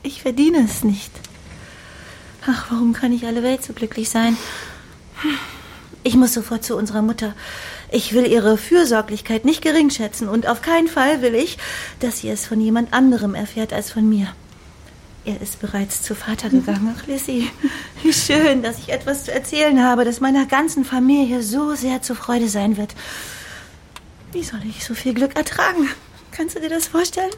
Ich 0.02 0.22
verdiene 0.22 0.66
es 0.66 0.84
nicht. 0.84 1.12
Ach, 2.46 2.72
warum 2.72 2.94
kann 2.94 3.12
nicht 3.12 3.26
alle 3.26 3.44
Welt 3.44 3.64
so 3.64 3.74
glücklich 3.74 4.10
sein? 4.10 4.36
Ich 6.04 6.16
muss 6.16 6.34
sofort 6.34 6.64
zu 6.64 6.76
unserer 6.76 7.02
Mutter. 7.02 7.36
Ich 7.92 8.14
will 8.14 8.26
ihre 8.26 8.58
Fürsorglichkeit 8.58 9.46
nicht 9.46 9.62
geringschätzen 9.62 10.28
und 10.28 10.48
auf 10.48 10.62
keinen 10.62 10.88
Fall 10.88 11.22
will 11.22 11.36
ich, 11.36 11.58
dass 12.00 12.20
sie 12.20 12.30
es 12.30 12.46
von 12.46 12.60
jemand 12.60 12.94
anderem 12.94 13.36
erfährt 13.36 13.74
als 13.74 13.92
von 13.92 14.08
mir. 14.08 14.28
Er 15.26 15.42
ist 15.42 15.60
bereits 15.60 16.02
zu 16.02 16.16
Vater 16.16 16.50
gegangen. 16.50 16.96
Ach, 16.98 17.06
Lissy, 17.06 17.52
wie 18.04 18.14
schön, 18.14 18.64
dass 18.64 18.80
ich 18.80 18.90
etwas 18.90 19.26
zu 19.26 19.34
erzählen 19.34 19.84
habe, 19.84 20.06
das 20.06 20.22
meiner 20.22 20.46
ganzen 20.46 20.86
Familie 20.86 21.44
so 21.44 21.76
sehr 21.76 22.02
zur 22.02 22.16
Freude 22.16 22.48
sein 22.48 22.78
wird. 22.78 22.96
Wie 24.32 24.44
soll 24.44 24.60
ich 24.70 24.86
so 24.86 24.94
viel 24.94 25.14
Glück 25.16 25.36
ertragen? 25.36 25.90
Kannst 26.32 26.56
du 26.56 26.60
dir 26.60 26.70
das 26.70 26.88
vorstellen? 26.88 27.32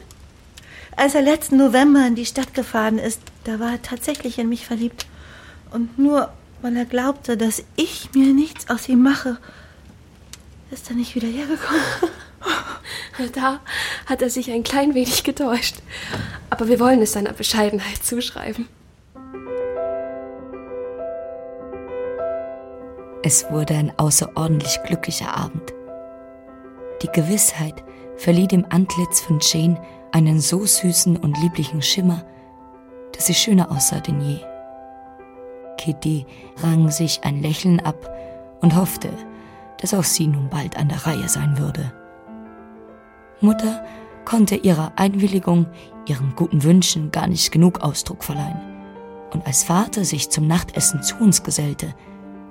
Als 0.94 1.14
er 1.14 1.22
letzten 1.22 1.56
November 1.56 2.06
in 2.06 2.14
die 2.14 2.26
Stadt 2.26 2.52
gefahren 2.52 2.98
ist, 2.98 3.20
da 3.44 3.58
war 3.58 3.72
er 3.72 3.82
tatsächlich 3.82 4.38
in 4.38 4.50
mich 4.50 4.66
verliebt. 4.66 5.06
Und 5.70 5.98
nur 5.98 6.32
weil 6.60 6.76
er 6.76 6.84
glaubte, 6.84 7.36
dass 7.36 7.64
ich 7.76 8.10
mir 8.14 8.34
nichts 8.34 8.68
aus 8.68 8.88
ihm 8.88 9.02
mache, 9.02 9.38
ist 10.70 10.90
er 10.90 10.96
nicht 10.96 11.14
wieder 11.14 11.28
hergekommen. 11.28 11.82
Da 13.34 13.60
hat 14.06 14.22
er 14.22 14.30
sich 14.30 14.50
ein 14.50 14.64
klein 14.64 14.94
wenig 14.94 15.22
getäuscht. 15.22 15.76
Aber 16.50 16.66
wir 16.66 16.80
wollen 16.80 17.02
es 17.02 17.12
seiner 17.12 17.34
Bescheidenheit 17.34 18.02
zuschreiben. 18.02 18.68
Es 23.22 23.48
wurde 23.50 23.74
ein 23.74 23.92
außerordentlich 23.98 24.80
glücklicher 24.84 25.36
Abend. 25.36 25.72
Die 27.02 27.08
Gewissheit 27.08 27.82
verlieh 28.16 28.46
dem 28.46 28.64
Antlitz 28.70 29.20
von 29.20 29.40
Jane 29.40 29.80
einen 30.12 30.40
so 30.40 30.64
süßen 30.64 31.16
und 31.16 31.40
lieblichen 31.40 31.82
Schimmer, 31.82 32.24
dass 33.12 33.26
sie 33.26 33.34
schöner 33.34 33.70
aussah 33.70 34.00
denn 34.00 34.20
je. 34.20 34.38
Kitty 35.78 36.26
rang 36.58 36.90
sich 36.90 37.24
ein 37.24 37.42
Lächeln 37.42 37.80
ab 37.80 38.14
und 38.60 38.76
hoffte, 38.76 39.10
dass 39.80 39.94
auch 39.94 40.04
sie 40.04 40.28
nun 40.28 40.48
bald 40.48 40.76
an 40.76 40.88
der 40.88 41.04
Reihe 41.04 41.28
sein 41.28 41.58
würde. 41.58 41.92
Mutter 43.40 43.84
konnte 44.24 44.54
ihrer 44.54 44.92
Einwilligung, 44.94 45.66
ihren 46.06 46.36
guten 46.36 46.62
Wünschen 46.62 47.10
gar 47.10 47.26
nicht 47.26 47.50
genug 47.50 47.80
Ausdruck 47.80 48.22
verleihen. 48.22 48.60
Und 49.32 49.44
als 49.46 49.64
Vater 49.64 50.04
sich 50.04 50.30
zum 50.30 50.46
Nachtessen 50.46 51.02
zu 51.02 51.16
uns 51.16 51.42
gesellte, 51.42 51.94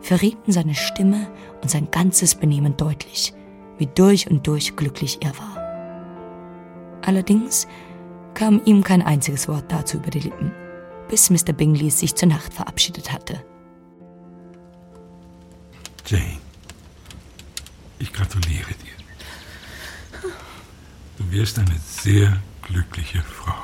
verrieten 0.02 0.52
seine 0.52 0.76
Stimme 0.76 1.28
und 1.62 1.70
sein 1.70 1.88
ganzes 1.92 2.36
Benehmen 2.36 2.76
deutlich, 2.76 3.34
wie 3.82 3.88
durch 3.88 4.30
und 4.30 4.46
durch 4.46 4.76
glücklich 4.76 5.18
er 5.22 5.36
war. 5.40 7.02
Allerdings 7.02 7.68
kam 8.36 8.62
ihm 8.64 8.84
kein 8.84 9.02
einziges 9.02 9.48
Wort 9.48 9.72
dazu 9.72 9.98
über 9.98 10.12
die 10.12 10.20
Lippen, 10.20 10.52
bis 11.10 11.32
Mr. 11.32 11.52
Bingley 11.52 11.90
sich 11.90 12.14
zur 12.14 12.30
Nacht 12.30 12.54
verabschiedet 12.54 13.12
hatte. 13.12 13.44
Jane, 16.06 16.38
ich 17.98 18.14
gratuliere 18.14 18.70
dir. 18.70 20.30
Du 21.18 21.32
wirst 21.32 21.58
eine 21.58 21.80
sehr 21.80 22.38
glückliche 22.62 23.24
Frau. 23.24 23.64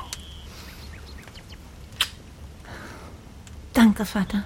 Danke, 3.72 4.04
Vater. 4.04 4.44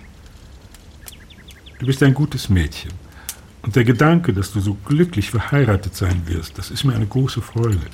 Du 1.78 1.86
bist 1.86 2.02
ein 2.02 2.12
gutes 2.12 2.50
Mädchen. 2.50 3.01
Und 3.62 3.76
der 3.76 3.84
Gedanke, 3.84 4.32
dass 4.32 4.52
du 4.52 4.60
so 4.60 4.74
glücklich 4.84 5.30
verheiratet 5.30 5.94
sein 5.94 6.22
wirst, 6.26 6.58
das 6.58 6.70
ist 6.70 6.84
mir 6.84 6.94
eine 6.94 7.06
große 7.06 7.40
Freude. 7.40 7.86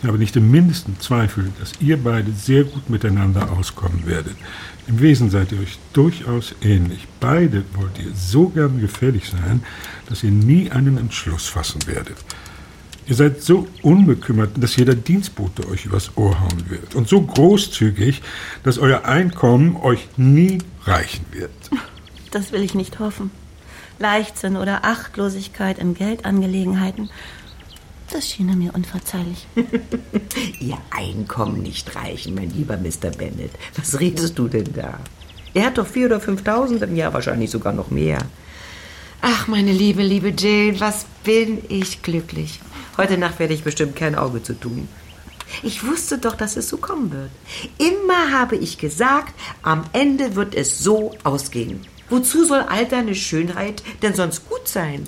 Ich 0.00 0.08
habe 0.08 0.18
nicht 0.18 0.36
im 0.36 0.50
mindesten 0.50 0.98
Zweifel, 1.00 1.50
dass 1.58 1.72
ihr 1.80 1.96
beide 1.96 2.30
sehr 2.32 2.64
gut 2.64 2.88
miteinander 2.88 3.50
auskommen 3.50 4.06
werdet. 4.06 4.36
Im 4.86 5.00
Wesen 5.00 5.28
seid 5.28 5.50
ihr 5.50 5.60
euch 5.60 5.78
durchaus 5.92 6.54
ähnlich. 6.62 7.06
Beide 7.20 7.64
wollt 7.74 7.98
ihr 7.98 8.12
so 8.14 8.48
gern 8.48 8.80
gefällig 8.80 9.28
sein, 9.28 9.62
dass 10.08 10.22
ihr 10.22 10.30
nie 10.30 10.70
einen 10.70 10.98
Entschluss 10.98 11.48
fassen 11.48 11.86
werdet. 11.86 12.16
Ihr 13.06 13.14
seid 13.14 13.42
so 13.42 13.66
unbekümmert, 13.82 14.62
dass 14.62 14.76
jeder 14.76 14.94
Dienstbote 14.94 15.66
euch 15.68 15.86
übers 15.86 16.16
Ohr 16.16 16.38
hauen 16.40 16.68
wird. 16.68 16.94
Und 16.94 17.08
so 17.08 17.22
großzügig, 17.22 18.22
dass 18.62 18.78
euer 18.78 19.04
Einkommen 19.04 19.76
euch 19.76 20.08
nie 20.16 20.58
reichen 20.84 21.24
wird. 21.32 21.50
Das 22.30 22.52
will 22.52 22.62
ich 22.62 22.74
nicht 22.74 22.98
hoffen. 22.98 23.30
Leichtsinn 23.98 24.56
oder 24.56 24.84
Achtlosigkeit 24.84 25.78
in 25.78 25.94
Geldangelegenheiten, 25.94 27.10
das 28.10 28.26
schien 28.28 28.56
mir 28.58 28.74
unverzeihlich. 28.74 29.46
Ihr 30.60 30.78
Einkommen 30.90 31.62
nicht 31.62 31.94
reichen, 31.94 32.34
mein 32.34 32.50
lieber 32.50 32.76
Mr. 32.76 33.10
Bennett. 33.10 33.50
Was 33.76 34.00
redest 34.00 34.38
du 34.38 34.48
denn 34.48 34.72
da? 34.74 34.98
Er 35.52 35.66
hat 35.66 35.78
doch 35.78 35.86
vier 35.86 36.06
oder 36.06 36.20
fünftausend 36.20 36.82
im 36.82 36.96
Jahr, 36.96 37.12
wahrscheinlich 37.12 37.50
sogar 37.50 37.72
noch 37.72 37.90
mehr. 37.90 38.18
Ach, 39.20 39.46
meine 39.46 39.72
liebe, 39.72 40.02
liebe 40.02 40.32
Jane, 40.36 40.80
was 40.80 41.04
bin 41.24 41.62
ich 41.68 42.02
glücklich. 42.02 42.60
Heute 42.96 43.18
Nacht 43.18 43.38
werde 43.38 43.54
ich 43.54 43.64
bestimmt 43.64 43.96
kein 43.96 44.14
Auge 44.14 44.42
zu 44.42 44.54
tun. 44.54 44.88
Ich 45.62 45.86
wusste 45.86 46.18
doch, 46.18 46.34
dass 46.34 46.56
es 46.56 46.68
so 46.68 46.76
kommen 46.76 47.10
wird. 47.10 47.30
Immer 47.78 48.32
habe 48.32 48.56
ich 48.56 48.78
gesagt, 48.78 49.34
am 49.62 49.84
Ende 49.92 50.34
wird 50.36 50.54
es 50.54 50.78
so 50.78 51.12
ausgehen. 51.24 51.80
Wozu 52.10 52.44
soll 52.44 52.60
all 52.60 52.86
deine 52.86 53.14
Schönheit 53.14 53.82
denn 54.02 54.14
sonst 54.14 54.48
gut 54.48 54.66
sein? 54.66 55.06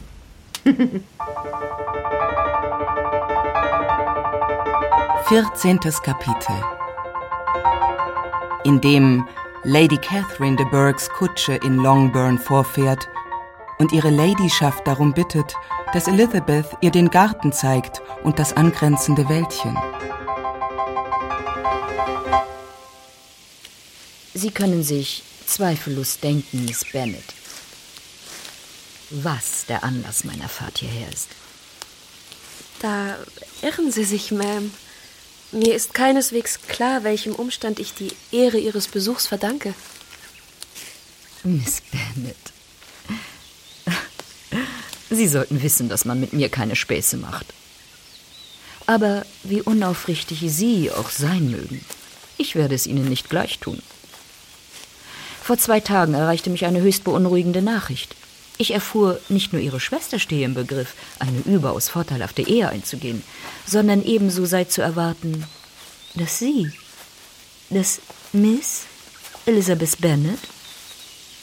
Vierzehntes 5.29 6.03
Kapitel 6.03 6.55
In 8.65 8.81
dem 8.81 9.27
Lady 9.65 9.97
Catherine 9.97 10.57
de 10.57 10.67
Burghs 10.67 11.09
Kutsche 11.09 11.55
in 11.55 11.77
Longbourn 11.77 12.39
vorfährt 12.39 13.09
und 13.79 13.93
ihre 13.93 14.11
Ladyschaft 14.11 14.87
darum 14.87 15.15
bittet, 15.15 15.55
dass 15.95 16.09
Elizabeth 16.09 16.67
ihr 16.81 16.91
den 16.91 17.09
Garten 17.11 17.53
zeigt 17.53 18.03
und 18.23 18.39
das 18.39 18.53
angrenzende 18.57 19.29
Wäldchen. 19.29 19.79
Sie 24.35 24.51
können 24.51 24.83
sich 24.83 25.23
zweifellos 25.51 26.21
denken, 26.21 26.65
Miss 26.65 26.85
Bennet, 26.93 27.25
was 29.11 29.67
der 29.67 29.85
Anlass 29.85 30.25
meiner 30.25 30.49
Fahrt 30.49 30.79
hierher 30.79 31.09
ist. 31.13 31.29
Da 32.81 33.19
irren 33.63 33.93
Sie 33.93 34.05
sich, 34.05 34.31
Ma'am. 34.31 34.71
Mir 35.53 35.75
ist 35.75 35.95
keineswegs 35.95 36.61
klar, 36.69 37.03
welchem 37.03 37.35
Umstand 37.35 37.81
ich 37.81 37.93
die 37.93 38.13
Ehre 38.31 38.59
Ihres 38.59 38.87
Besuchs 38.87 39.27
verdanke. 39.27 39.75
Miss 41.43 41.83
Bennet, 41.91 42.37
Sie 45.11 45.27
sollten 45.27 45.61
wissen, 45.63 45.89
dass 45.89 46.05
man 46.05 46.21
mit 46.21 46.33
mir 46.33 46.49
keine 46.49 46.77
Späße 46.77 47.17
macht. 47.17 47.47
Aber 48.87 49.27
wie 49.43 49.61
unaufrichtig 49.61 50.43
Sie 50.47 50.91
auch 50.91 51.11
sein 51.11 51.51
mögen, 51.51 51.85
ich 52.39 52.55
werde 52.55 52.77
es 52.77 52.87
Ihnen 52.87 53.09
nicht 53.09 53.29
gleich 53.29 53.59
tun. 53.59 53.83
Vor 55.51 55.59
zwei 55.59 55.81
Tagen 55.81 56.15
erreichte 56.15 56.49
mich 56.49 56.65
eine 56.65 56.81
höchst 56.81 57.03
beunruhigende 57.03 57.61
Nachricht. 57.61 58.15
Ich 58.57 58.73
erfuhr, 58.73 59.19
nicht 59.29 59.53
nur 59.53 59.61
Ihre 59.61 59.81
Schwester 59.81 60.21
stehe 60.21 60.45
im 60.45 60.55
Begriff, 60.55 60.95
eine 61.19 61.41
überaus 61.41 61.89
vorteilhafte 61.89 62.43
Ehe 62.43 62.69
einzugehen, 62.69 63.25
sondern 63.67 64.05
ebenso 64.05 64.47
sei 64.47 64.63
zu 64.63 64.81
erwarten, 64.81 65.45
dass 66.15 66.39
Sie, 66.39 66.71
dass 67.69 68.01
Miss 68.33 68.85
Elizabeth 69.45 70.01
Bennet, 70.01 70.39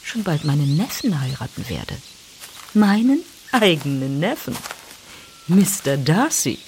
schon 0.06 0.24
bald 0.24 0.46
meinen 0.46 0.78
Neffen 0.78 1.20
heiraten 1.20 1.68
werde. 1.68 1.98
Meinen 2.74 3.20
eigenen 3.52 4.22
Neffen, 4.22 4.56
Mr. 5.50 5.98
Darcy. 5.98 6.60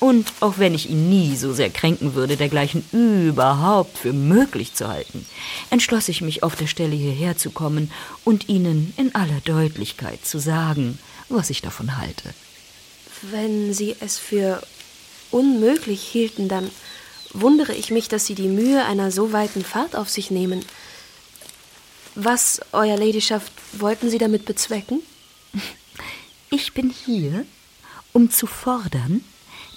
Und 0.00 0.32
auch 0.40 0.56
wenn 0.56 0.74
ich 0.74 0.88
ihn 0.88 1.10
nie 1.10 1.36
so 1.36 1.52
sehr 1.52 1.68
kränken 1.68 2.14
würde, 2.14 2.38
dergleichen 2.38 2.84
überhaupt 2.90 3.98
für 3.98 4.14
möglich 4.14 4.72
zu 4.72 4.88
halten, 4.88 5.26
entschloss 5.68 6.08
ich 6.08 6.22
mich 6.22 6.42
auf 6.42 6.56
der 6.56 6.66
Stelle 6.66 6.96
hierher 6.96 7.36
zu 7.36 7.50
kommen 7.50 7.92
und 8.24 8.48
Ihnen 8.48 8.94
in 8.96 9.14
aller 9.14 9.40
Deutlichkeit 9.44 10.24
zu 10.24 10.38
sagen, 10.38 10.98
was 11.28 11.50
ich 11.50 11.60
davon 11.60 11.98
halte. 11.98 12.32
Wenn 13.30 13.74
Sie 13.74 13.94
es 14.00 14.18
für 14.18 14.62
unmöglich 15.30 16.02
hielten, 16.02 16.48
dann 16.48 16.70
wundere 17.34 17.74
ich 17.74 17.90
mich, 17.90 18.08
dass 18.08 18.24
Sie 18.24 18.34
die 18.34 18.48
Mühe 18.48 18.82
einer 18.86 19.10
so 19.10 19.34
weiten 19.34 19.62
Fahrt 19.62 19.96
auf 19.96 20.08
sich 20.08 20.30
nehmen. 20.30 20.64
Was, 22.14 22.60
Euer 22.72 22.96
Ladyschaft, 22.96 23.52
wollten 23.72 24.08
Sie 24.08 24.18
damit 24.18 24.46
bezwecken? 24.46 25.00
Ich 26.50 26.72
bin 26.72 26.90
hier, 26.90 27.44
um 28.12 28.30
zu 28.30 28.46
fordern, 28.46 29.22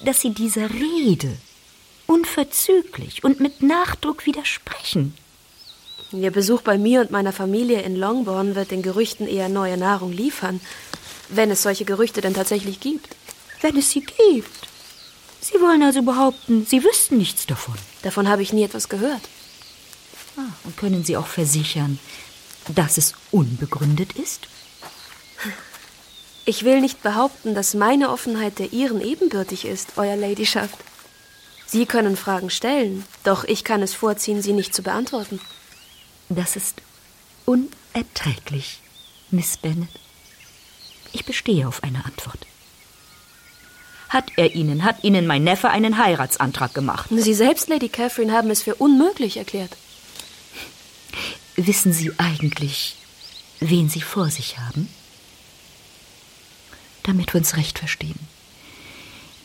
dass 0.05 0.21
Sie 0.21 0.31
dieser 0.31 0.69
Rede 0.69 1.37
unverzüglich 2.07 3.23
und 3.23 3.39
mit 3.39 3.61
Nachdruck 3.61 4.25
widersprechen. 4.25 5.13
Ihr 6.11 6.31
Besuch 6.31 6.61
bei 6.61 6.77
mir 6.77 7.01
und 7.01 7.11
meiner 7.11 7.33
Familie 7.33 7.81
in 7.81 7.95
Longbourn 7.95 8.55
wird 8.55 8.71
den 8.71 8.83
Gerüchten 8.83 9.27
eher 9.27 9.49
neue 9.49 9.77
Nahrung 9.77 10.11
liefern, 10.11 10.61
wenn 11.29 11.49
es 11.49 11.63
solche 11.63 11.85
Gerüchte 11.85 12.21
denn 12.21 12.35
tatsächlich 12.35 12.79
gibt. 12.79 13.15
Wenn 13.61 13.77
es 13.77 13.89
sie 13.89 14.01
gibt. 14.01 14.67
Sie 15.41 15.59
wollen 15.59 15.81
also 15.81 16.03
behaupten, 16.03 16.65
Sie 16.65 16.83
wüssten 16.83 17.17
nichts 17.17 17.47
davon. 17.47 17.75
Davon 18.03 18.27
habe 18.27 18.43
ich 18.43 18.53
nie 18.53 18.63
etwas 18.63 18.89
gehört. 18.89 19.21
Ah, 20.37 20.53
und 20.63 20.77
können 20.77 21.03
Sie 21.03 21.17
auch 21.17 21.27
versichern, 21.27 21.99
dass 22.75 22.97
es 22.97 23.13
unbegründet 23.31 24.13
ist? 24.13 24.47
Ich 26.45 26.63
will 26.63 26.81
nicht 26.81 27.01
behaupten, 27.03 27.55
dass 27.55 27.73
meine 27.73 28.09
Offenheit 28.09 28.59
der 28.59 28.73
Ihren 28.73 28.99
ebenbürtig 29.01 29.65
ist, 29.65 29.93
Euer 29.95 30.17
Ladyschaft. 30.17 30.77
Sie 31.65 31.85
können 31.85 32.17
Fragen 32.17 32.49
stellen, 32.49 33.05
doch 33.23 33.45
ich 33.45 33.63
kann 33.63 33.81
es 33.81 33.93
vorziehen, 33.93 34.41
sie 34.41 34.53
nicht 34.53 34.75
zu 34.75 34.83
beantworten. 34.83 35.39
Das 36.29 36.55
ist 36.55 36.81
unerträglich, 37.45 38.79
Miss 39.31 39.57
Bennet. 39.57 39.89
Ich 41.13 41.25
bestehe 41.25 41.67
auf 41.67 41.81
eine 41.81 42.03
Antwort. 42.05 42.45
Hat 44.09 44.31
er 44.35 44.53
Ihnen, 44.53 44.83
hat 44.83 45.03
Ihnen 45.03 45.25
mein 45.25 45.43
Neffe 45.43 45.69
einen 45.69 45.97
Heiratsantrag 45.97 46.73
gemacht? 46.73 47.09
Sie 47.09 47.33
selbst, 47.33 47.69
Lady 47.69 47.89
Catherine, 47.89 48.33
haben 48.33 48.51
es 48.51 48.61
für 48.61 48.75
unmöglich 48.75 49.37
erklärt. 49.37 49.75
Wissen 51.55 51.93
Sie 51.93 52.11
eigentlich, 52.17 52.97
wen 53.59 53.89
Sie 53.89 54.01
vor 54.01 54.29
sich 54.29 54.59
haben? 54.59 54.89
Damit 57.03 57.33
wir 57.33 57.39
uns 57.39 57.57
recht 57.57 57.79
verstehen. 57.79 58.19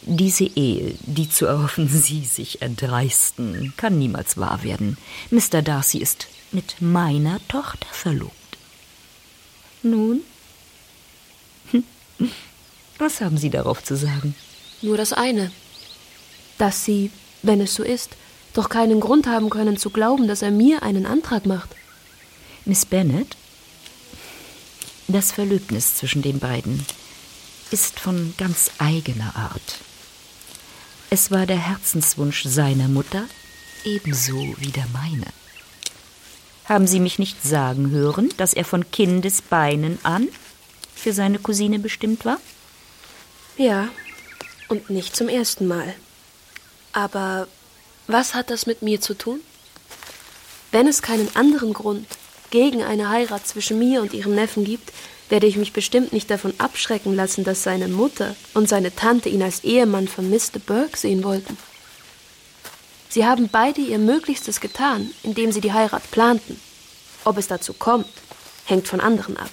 Diese 0.03 0.45
Ehe, 0.45 0.95
die 1.03 1.29
zu 1.29 1.47
erhoffen 1.47 1.89
Sie 1.93 2.25
sich 2.25 2.63
erdreisten, 2.63 3.75
kann 3.77 3.99
niemals 3.99 4.37
wahr 4.37 4.63
werden. 4.63 4.97
Mr. 5.31 5.63
Darcy 5.63 5.99
ist 5.99 6.29
mit 6.51 6.81
meiner 6.81 7.41
Tochter 7.49 7.89
verlobt. 7.91 8.33
Nun? 9.83 10.23
Was 12.99 13.21
haben 13.21 13.37
Sie 13.37 13.51
darauf 13.51 13.85
zu 13.85 13.97
sagen? 13.97 14.35
Nur 14.81 14.97
das 14.97 15.13
eine. 15.13 15.51
Dass 16.57 16.85
Sie, 16.85 17.11
wenn 17.43 17.61
es 17.61 17.75
so 17.75 17.83
ist, 17.83 18.17
doch 18.55 18.69
keinen 18.69 19.01
Grund 19.01 19.27
haben 19.27 19.51
können 19.51 19.77
zu 19.77 19.91
glauben, 19.91 20.27
dass 20.27 20.43
er 20.43 20.51
mir 20.51 20.83
einen 20.83 21.07
Antrag 21.07 21.47
macht. 21.47 21.71
Miss 22.65 22.87
Bennet, 22.87 23.37
das 25.07 25.33
Verlöbnis 25.33 25.97
zwischen 25.97 26.23
den 26.23 26.39
beiden 26.39 26.85
ist 27.71 28.01
von 28.01 28.35
ganz 28.39 28.71
eigener 28.79 29.35
Art. 29.37 29.79
Es 31.11 31.31
war 31.31 31.47
der 31.47 31.59
Herzenswunsch 31.59 32.45
seiner 32.45 32.89
Mutter, 32.89 33.25
ebenso 33.85 34.55
wie 34.59 34.71
der 34.71 34.87
meine. 34.93 35.27
Haben 36.65 36.87
Sie 36.87 37.01
mich 37.01 37.19
nicht 37.19 37.43
sagen 37.43 37.91
hören, 37.91 38.29
dass 38.37 38.53
er 38.53 38.65
von 38.65 38.91
Kindesbeinen 38.91 39.99
an 40.03 40.29
für 40.95 41.13
seine 41.13 41.39
Cousine 41.39 41.79
bestimmt 41.79 42.25
war? 42.27 42.39
Ja, 43.57 43.89
und 44.69 44.91
nicht 44.91 45.17
zum 45.17 45.29
ersten 45.29 45.67
Mal. 45.67 45.95
Aber 46.93 47.49
was 48.07 48.35
hat 48.35 48.51
das 48.51 48.67
mit 48.67 48.83
mir 48.83 49.01
zu 49.01 49.15
tun? 49.15 49.41
Wenn 50.71 50.87
es 50.87 51.01
keinen 51.01 51.35
anderen 51.35 51.73
Grund 51.73 52.07
gegen 52.51 52.83
eine 52.83 53.09
Heirat 53.09 53.47
zwischen 53.47 53.79
mir 53.79 54.03
und 54.03 54.13
ihrem 54.13 54.35
Neffen 54.35 54.65
gibt, 54.65 54.93
werde 55.29 55.47
ich 55.47 55.57
mich 55.57 55.73
bestimmt 55.73 56.13
nicht 56.13 56.31
davon 56.31 56.55
abschrecken 56.59 57.15
lassen, 57.15 57.45
dass 57.45 57.63
seine 57.63 57.89
Mutter 57.89 58.35
und 58.55 58.69
seine 58.69 58.95
Tante 58.95 59.29
ihn 59.29 59.43
als 59.43 59.65
Ehemann 59.65 60.09
von 60.09 60.31
Mr. 60.31 60.59
Burke 60.65 60.97
sehen 60.97 61.25
wollten. 61.25 61.57
Sie 63.09 63.27
haben 63.27 63.49
beide 63.51 63.81
ihr 63.81 63.99
Möglichstes 63.99 64.61
getan, 64.61 65.11
indem 65.23 65.53
sie 65.53 65.61
die 65.61 65.73
Heirat 65.73 66.11
planten. 66.11 66.61
Ob 67.25 67.39
es 67.39 67.49
dazu 67.49 67.73
kommt, 67.73 68.07
hängt 68.65 68.87
von 68.89 69.01
anderen 69.01 69.37
ab. 69.37 69.51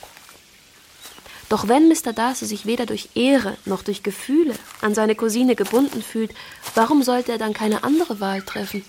Doch 1.49 1.67
wenn 1.67 1.87
Mr. 1.87 2.11
Darcy 2.13 2.45
sich 2.45 2.65
weder 2.65 2.85
durch 2.85 3.09
Ehre 3.13 3.57
noch 3.65 3.83
durch 3.83 4.03
Gefühle 4.03 4.55
an 4.81 4.95
seine 4.95 5.15
Cousine 5.15 5.55
gebunden 5.55 6.01
fühlt, 6.01 6.31
warum 6.73 7.03
sollte 7.03 7.31
er 7.31 7.37
dann 7.37 7.53
keine 7.53 7.83
andere 7.83 8.19
Wahl 8.19 8.41
treffen? 8.41 8.83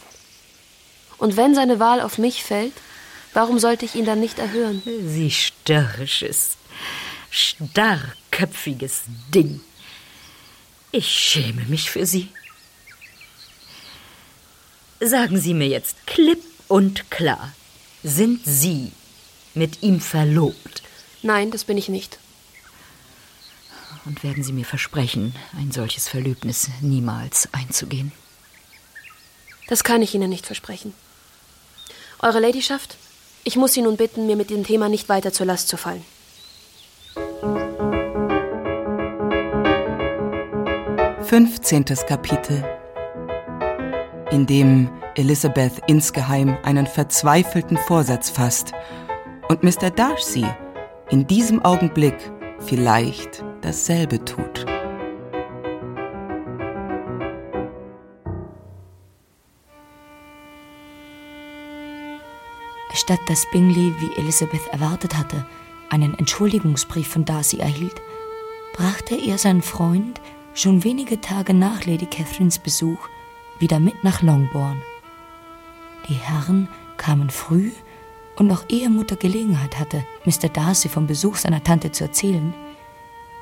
Und 1.18 1.36
wenn 1.36 1.54
seine 1.54 1.78
Wahl 1.78 2.00
auf 2.00 2.18
mich 2.18 2.42
fällt, 2.42 2.72
warum 3.34 3.58
sollte 3.58 3.84
ich 3.84 3.94
ihn 3.94 4.04
dann 4.04 4.20
nicht 4.20 4.38
erhören? 4.38 4.82
Sie 4.84 5.30
störrisches, 5.30 6.55
starrköpfiges 7.30 9.02
Ding. 9.34 9.60
Ich 10.92 11.08
schäme 11.08 11.64
mich 11.66 11.90
für 11.90 12.06
Sie. 12.06 12.28
Sagen 15.00 15.38
Sie 15.38 15.52
mir 15.52 15.68
jetzt 15.68 16.06
klipp 16.06 16.42
und 16.68 17.10
klar, 17.10 17.52
sind 18.02 18.40
Sie 18.44 18.92
mit 19.54 19.82
ihm 19.82 20.00
verlobt? 20.00 20.82
Nein, 21.22 21.50
das 21.50 21.64
bin 21.64 21.76
ich 21.76 21.88
nicht. 21.88 22.18
Und 24.06 24.22
werden 24.22 24.44
Sie 24.44 24.52
mir 24.52 24.64
versprechen, 24.64 25.34
ein 25.58 25.72
solches 25.72 26.08
Verlöbnis 26.08 26.70
niemals 26.80 27.52
einzugehen? 27.52 28.12
Das 29.68 29.84
kann 29.84 30.00
ich 30.00 30.14
Ihnen 30.14 30.30
nicht 30.30 30.46
versprechen. 30.46 30.94
Eure 32.20 32.40
Ladyschaft, 32.40 32.96
ich 33.44 33.56
muss 33.56 33.74
Sie 33.74 33.82
nun 33.82 33.96
bitten, 33.96 34.26
mir 34.26 34.36
mit 34.36 34.48
dem 34.48 34.64
Thema 34.64 34.88
nicht 34.88 35.08
weiter 35.08 35.32
zur 35.32 35.46
Last 35.46 35.68
zu 35.68 35.76
fallen. 35.76 36.04
Fünfzehntes 41.26 42.06
Kapitel 42.06 42.64
in 44.30 44.46
dem 44.46 44.88
Elizabeth 45.16 45.72
insgeheim 45.88 46.56
einen 46.62 46.86
verzweifelten 46.86 47.76
Vorsatz 47.78 48.30
fasst 48.30 48.72
und 49.48 49.64
Mr. 49.64 49.90
Darcy 49.90 50.46
in 51.10 51.26
diesem 51.26 51.64
Augenblick 51.64 52.14
vielleicht 52.60 53.44
dasselbe 53.60 54.24
tut. 54.24 54.66
Statt 62.94 63.20
dass 63.26 63.50
Bingley, 63.50 63.92
wie 63.98 64.20
Elizabeth 64.20 64.68
erwartet 64.70 65.18
hatte, 65.18 65.44
einen 65.90 66.16
Entschuldigungsbrief 66.16 67.08
von 67.08 67.24
Darcy 67.24 67.58
erhielt, 67.58 68.00
brachte 68.74 69.16
er 69.16 69.38
seinen 69.38 69.62
Freund 69.62 70.20
schon 70.56 70.84
wenige 70.84 71.20
Tage 71.20 71.52
nach 71.52 71.84
Lady 71.84 72.06
Catherines 72.06 72.58
Besuch 72.58 72.98
wieder 73.58 73.78
mit 73.78 74.02
nach 74.02 74.22
Longbourn. 74.22 74.80
Die 76.08 76.14
Herren 76.14 76.68
kamen 76.96 77.28
früh 77.28 77.70
und 78.36 78.46
noch 78.46 78.64
ehe 78.70 78.88
Mutter 78.88 79.16
Gelegenheit 79.16 79.78
hatte, 79.78 80.04
Mr. 80.24 80.48
Darcy 80.48 80.88
vom 80.88 81.06
Besuch 81.06 81.36
seiner 81.36 81.62
Tante 81.62 81.92
zu 81.92 82.04
erzählen, 82.04 82.54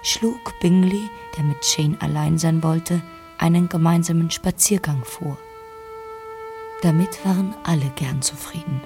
schlug 0.03 0.59
Bingley, 0.61 1.09
der 1.37 1.45
mit 1.45 1.59
Jane 1.65 1.97
allein 2.01 2.37
sein 2.37 2.63
wollte, 2.63 3.01
einen 3.39 3.69
gemeinsamen 3.69 4.31
Spaziergang 4.31 5.05
vor. 5.05 5.39
Damit 6.83 7.25
waren 7.25 7.55
alle 7.63 7.91
gern 7.97 8.23
zufrieden. 8.23 8.81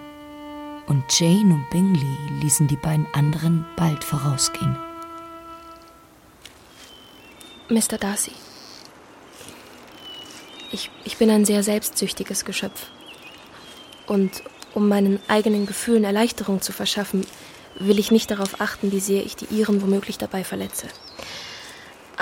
Und 0.86 1.04
Jane 1.18 1.54
und 1.54 1.68
Bingley 1.70 2.16
ließen 2.40 2.68
die 2.68 2.76
beiden 2.76 3.06
anderen 3.12 3.66
bald 3.76 4.04
vorausgehen. 4.04 4.76
Mr. 7.70 7.98
Darcy, 7.98 8.32
ich, 10.72 10.90
ich 11.04 11.18
bin 11.18 11.28
ein 11.28 11.44
sehr 11.44 11.62
selbstsüchtiges 11.62 12.46
Geschöpf. 12.46 12.86
Und 14.06 14.42
um 14.72 14.88
meinen 14.88 15.20
eigenen 15.28 15.66
Gefühlen 15.66 16.04
Erleichterung 16.04 16.62
zu 16.62 16.72
verschaffen, 16.72 17.26
will 17.78 17.98
ich 17.98 18.10
nicht 18.10 18.30
darauf 18.30 18.62
achten, 18.62 18.90
wie 18.90 19.00
sehr 19.00 19.22
ich 19.26 19.36
die 19.36 19.54
Ihren 19.54 19.82
womöglich 19.82 20.16
dabei 20.16 20.44
verletze. 20.44 20.86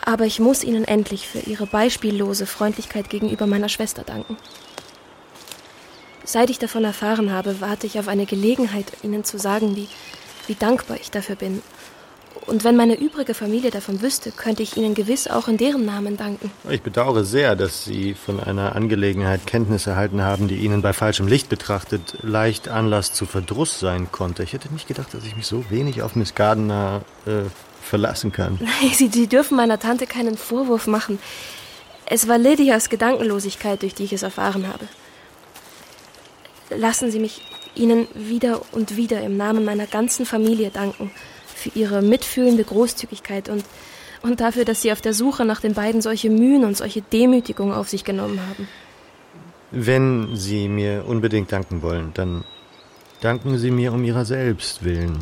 Aber 0.04 0.26
ich 0.26 0.40
muss 0.40 0.64
Ihnen 0.64 0.84
endlich 0.84 1.28
für 1.28 1.38
Ihre 1.38 1.66
beispiellose 1.66 2.46
Freundlichkeit 2.46 3.08
gegenüber 3.08 3.46
meiner 3.46 3.68
Schwester 3.68 4.02
danken. 4.02 4.36
Seit 6.24 6.50
ich 6.50 6.58
davon 6.58 6.82
erfahren 6.82 7.30
habe, 7.30 7.60
warte 7.60 7.86
ich 7.86 8.00
auf 8.00 8.08
eine 8.08 8.26
Gelegenheit, 8.26 8.92
Ihnen 9.04 9.22
zu 9.22 9.38
sagen, 9.38 9.76
wie, 9.76 9.86
wie 10.48 10.56
dankbar 10.56 10.96
ich 11.00 11.12
dafür 11.12 11.36
bin 11.36 11.62
und 12.46 12.62
wenn 12.62 12.76
meine 12.76 12.94
übrige 12.94 13.34
Familie 13.34 13.72
davon 13.72 14.02
wüsste, 14.02 14.30
könnte 14.30 14.62
ich 14.62 14.76
Ihnen 14.76 14.94
gewiss 14.94 15.26
auch 15.26 15.48
in 15.48 15.56
deren 15.56 15.84
Namen 15.84 16.16
danken. 16.16 16.52
Ich 16.70 16.80
bedauere 16.80 17.24
sehr, 17.24 17.56
dass 17.56 17.84
Sie 17.84 18.14
von 18.14 18.38
einer 18.38 18.76
Angelegenheit 18.76 19.46
Kenntnis 19.46 19.88
erhalten 19.88 20.22
haben, 20.22 20.46
die 20.46 20.56
Ihnen 20.56 20.80
bei 20.80 20.92
falschem 20.92 21.26
Licht 21.26 21.48
betrachtet 21.48 22.18
leicht 22.22 22.68
Anlass 22.68 23.12
zu 23.12 23.26
Verdruss 23.26 23.80
sein 23.80 24.12
konnte. 24.12 24.44
Ich 24.44 24.52
hätte 24.52 24.72
nicht 24.72 24.86
gedacht, 24.86 25.12
dass 25.12 25.24
ich 25.24 25.34
mich 25.34 25.46
so 25.46 25.64
wenig 25.70 26.02
auf 26.02 26.14
Miss 26.14 26.36
Gardner 26.36 27.02
äh, 27.26 27.50
verlassen 27.82 28.30
kann. 28.30 28.58
Nein, 28.60 28.92
Sie, 28.92 29.08
Sie 29.08 29.26
dürfen 29.26 29.56
meiner 29.56 29.80
Tante 29.80 30.06
keinen 30.06 30.36
Vorwurf 30.36 30.86
machen. 30.86 31.18
Es 32.08 32.28
war 32.28 32.38
Lydias 32.38 32.88
Gedankenlosigkeit, 32.88 33.82
durch 33.82 33.94
die 33.94 34.04
ich 34.04 34.12
es 34.12 34.22
erfahren 34.22 34.68
habe. 34.68 34.86
Lassen 36.70 37.10
Sie 37.10 37.18
mich 37.18 37.42
Ihnen 37.74 38.06
wieder 38.14 38.60
und 38.70 38.96
wieder 38.96 39.20
im 39.22 39.36
Namen 39.36 39.64
meiner 39.64 39.86
ganzen 39.86 40.26
Familie 40.26 40.70
danken 40.70 41.10
für 41.66 41.78
ihre 41.78 42.02
mitfühlende 42.02 42.64
Großzügigkeit 42.64 43.48
und, 43.48 43.64
und 44.22 44.40
dafür, 44.40 44.64
dass 44.64 44.82
sie 44.82 44.92
auf 44.92 45.00
der 45.00 45.14
Suche 45.14 45.44
nach 45.44 45.60
den 45.60 45.74
beiden 45.74 46.00
solche 46.00 46.30
Mühen 46.30 46.64
und 46.64 46.76
solche 46.76 47.02
Demütigung 47.02 47.72
auf 47.72 47.88
sich 47.88 48.04
genommen 48.04 48.40
haben. 48.48 48.68
Wenn 49.72 50.36
Sie 50.36 50.68
mir 50.68 51.04
unbedingt 51.06 51.50
danken 51.50 51.82
wollen, 51.82 52.12
dann 52.14 52.44
danken 53.20 53.58
Sie 53.58 53.70
mir 53.70 53.92
um 53.92 54.04
Ihrer 54.04 54.24
selbst 54.24 54.84
willen. 54.84 55.18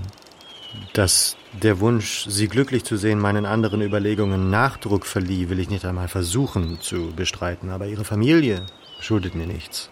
Dass 0.92 1.36
der 1.62 1.80
Wunsch, 1.80 2.26
Sie 2.28 2.48
glücklich 2.48 2.84
zu 2.84 2.96
sehen, 2.96 3.20
meinen 3.20 3.46
anderen 3.46 3.80
Überlegungen 3.80 4.50
Nachdruck 4.50 5.06
verlieh, 5.06 5.48
will 5.48 5.60
ich 5.60 5.70
nicht 5.70 5.84
einmal 5.84 6.08
versuchen 6.08 6.78
zu 6.80 7.12
bestreiten, 7.16 7.70
aber 7.70 7.86
Ihre 7.86 8.04
Familie 8.04 8.66
schuldet 9.00 9.34
mir 9.34 9.46
nichts. 9.46 9.88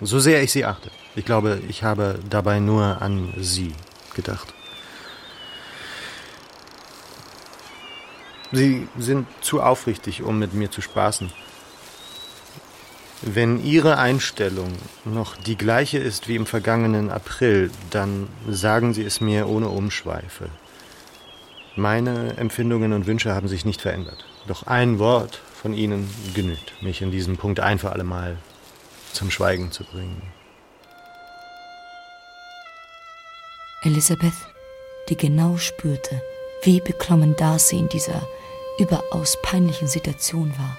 So 0.00 0.18
sehr 0.18 0.42
ich 0.42 0.50
Sie 0.50 0.64
achte. 0.64 0.90
Ich 1.14 1.26
glaube, 1.26 1.60
ich 1.68 1.82
habe 1.82 2.18
dabei 2.30 2.58
nur 2.58 3.02
an 3.02 3.34
Sie 3.38 3.74
gedacht. 4.14 4.54
Sie 8.52 8.88
sind 8.98 9.26
zu 9.40 9.62
aufrichtig, 9.62 10.22
um 10.22 10.38
mit 10.38 10.54
mir 10.54 10.70
zu 10.70 10.80
spaßen. 10.80 11.32
Wenn 13.22 13.62
Ihre 13.62 13.98
Einstellung 13.98 14.72
noch 15.04 15.36
die 15.36 15.56
gleiche 15.56 15.98
ist 15.98 16.26
wie 16.26 16.36
im 16.36 16.46
vergangenen 16.46 17.10
April, 17.10 17.70
dann 17.90 18.28
sagen 18.48 18.94
Sie 18.94 19.04
es 19.04 19.20
mir 19.20 19.46
ohne 19.46 19.68
Umschweife. 19.68 20.48
Meine 21.76 22.36
Empfindungen 22.38 22.92
und 22.92 23.06
Wünsche 23.06 23.34
haben 23.34 23.46
sich 23.46 23.64
nicht 23.64 23.82
verändert. 23.82 24.24
Doch 24.48 24.66
ein 24.66 24.98
Wort 24.98 25.40
von 25.60 25.74
Ihnen 25.74 26.08
genügt, 26.34 26.72
mich 26.82 27.02
in 27.02 27.10
diesem 27.10 27.36
Punkt 27.36 27.60
ein 27.60 27.78
für 27.78 27.92
allemal 27.92 28.38
zum 29.12 29.30
Schweigen 29.30 29.70
zu 29.70 29.84
bringen. 29.84 30.22
Elisabeth, 33.82 34.32
die 35.08 35.16
genau 35.16 35.56
spürte, 35.58 36.22
wie 36.62 36.80
beklommen 36.80 37.36
Darcy 37.36 37.78
in 37.78 37.88
dieser 37.88 38.26
überaus 38.80 39.36
peinlichen 39.42 39.86
Situation 39.86 40.52
war, 40.58 40.76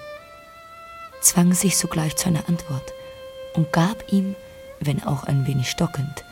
zwang 1.22 1.54
sich 1.54 1.78
sogleich 1.78 2.16
zu 2.16 2.28
einer 2.28 2.50
Antwort 2.50 2.94
und 3.54 3.72
gab 3.72 4.12
ihm, 4.12 4.36
wenn 4.80 5.04
auch 5.04 5.24
ein 5.24 5.46
wenig 5.46 5.70
stockend, 5.70 6.26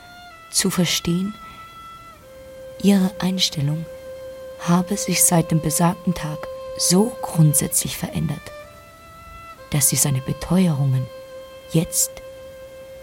zu 0.52 0.72
verstehen, 0.72 1.36
ihre 2.82 3.12
Einstellung 3.20 3.86
habe 4.62 4.98
sich 4.98 5.24
seit 5.24 5.52
dem 5.52 5.62
besagten 5.62 6.16
Tag 6.16 6.40
so 6.78 7.16
grundsätzlich 7.22 7.98
verändert, 7.98 8.42
dass 9.70 9.90
sie 9.90 9.96
seine 9.96 10.22
Beteuerungen 10.22 11.06
jetzt 11.72 12.12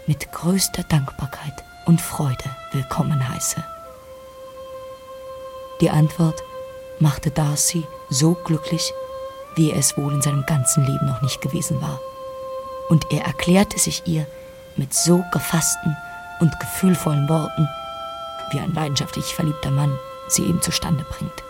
mit 0.07 0.31
größter 0.31 0.83
Dankbarkeit 0.83 1.63
und 1.85 2.01
Freude 2.01 2.49
willkommen 2.73 3.29
heiße. 3.29 3.63
Die 5.79 5.89
Antwort 5.89 6.41
machte 6.99 7.31
Darcy 7.31 7.85
so 8.09 8.33
glücklich, 8.33 8.93
wie 9.55 9.71
er 9.71 9.77
es 9.77 9.97
wohl 9.97 10.13
in 10.13 10.21
seinem 10.21 10.45
ganzen 10.45 10.85
Leben 10.85 11.05
noch 11.07 11.21
nicht 11.21 11.41
gewesen 11.41 11.81
war. 11.81 11.99
Und 12.89 13.11
er 13.11 13.25
erklärte 13.25 13.79
sich 13.79 14.03
ihr 14.05 14.25
mit 14.75 14.93
so 14.93 15.23
gefassten 15.31 15.95
und 16.39 16.59
gefühlvollen 16.59 17.27
Worten, 17.27 17.67
wie 18.51 18.59
ein 18.59 18.73
leidenschaftlich 18.73 19.25
verliebter 19.25 19.71
Mann 19.71 19.97
sie 20.27 20.43
eben 20.43 20.61
zustande 20.61 21.05
bringt. 21.09 21.43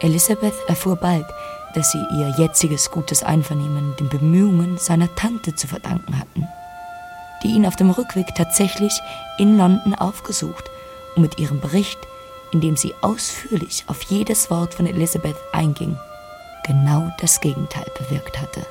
Elisabeth 0.00 0.54
erfuhr 0.66 0.96
bald, 0.96 1.26
dass 1.74 1.92
sie 1.92 2.04
ihr 2.12 2.34
jetziges 2.36 2.90
gutes 2.90 3.22
Einvernehmen 3.22 3.94
den 3.96 4.08
Bemühungen 4.08 4.78
seiner 4.78 5.14
Tante 5.14 5.54
zu 5.54 5.68
verdanken 5.68 6.18
hatten, 6.18 6.48
die 7.42 7.48
ihn 7.48 7.66
auf 7.66 7.76
dem 7.76 7.90
Rückweg 7.90 8.34
tatsächlich 8.34 9.00
in 9.38 9.56
London 9.56 9.94
aufgesucht 9.94 10.64
und 11.14 11.22
mit 11.22 11.38
ihrem 11.38 11.60
Bericht 11.60 11.98
indem 12.52 12.76
sie 12.76 12.94
ausführlich 13.00 13.84
auf 13.86 14.02
jedes 14.02 14.50
Wort 14.50 14.74
von 14.74 14.86
Elizabeth 14.86 15.36
einging, 15.52 15.96
genau 16.66 17.10
das 17.20 17.40
Gegenteil 17.40 17.86
bewirkt 17.98 18.40
hatte. 18.40 18.66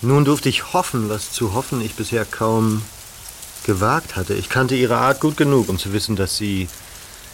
Nun 0.00 0.24
durfte 0.24 0.48
ich 0.48 0.72
hoffen, 0.72 1.08
was 1.08 1.32
zu 1.32 1.54
hoffen 1.54 1.80
ich 1.80 1.94
bisher 1.94 2.24
kaum 2.24 2.82
gewagt 3.64 4.16
hatte. 4.16 4.34
Ich 4.34 4.48
kannte 4.48 4.74
ihre 4.74 4.96
Art 4.96 5.20
gut 5.20 5.36
genug, 5.36 5.68
um 5.68 5.78
zu 5.78 5.92
wissen, 5.92 6.16
dass 6.16 6.36
sie, 6.36 6.68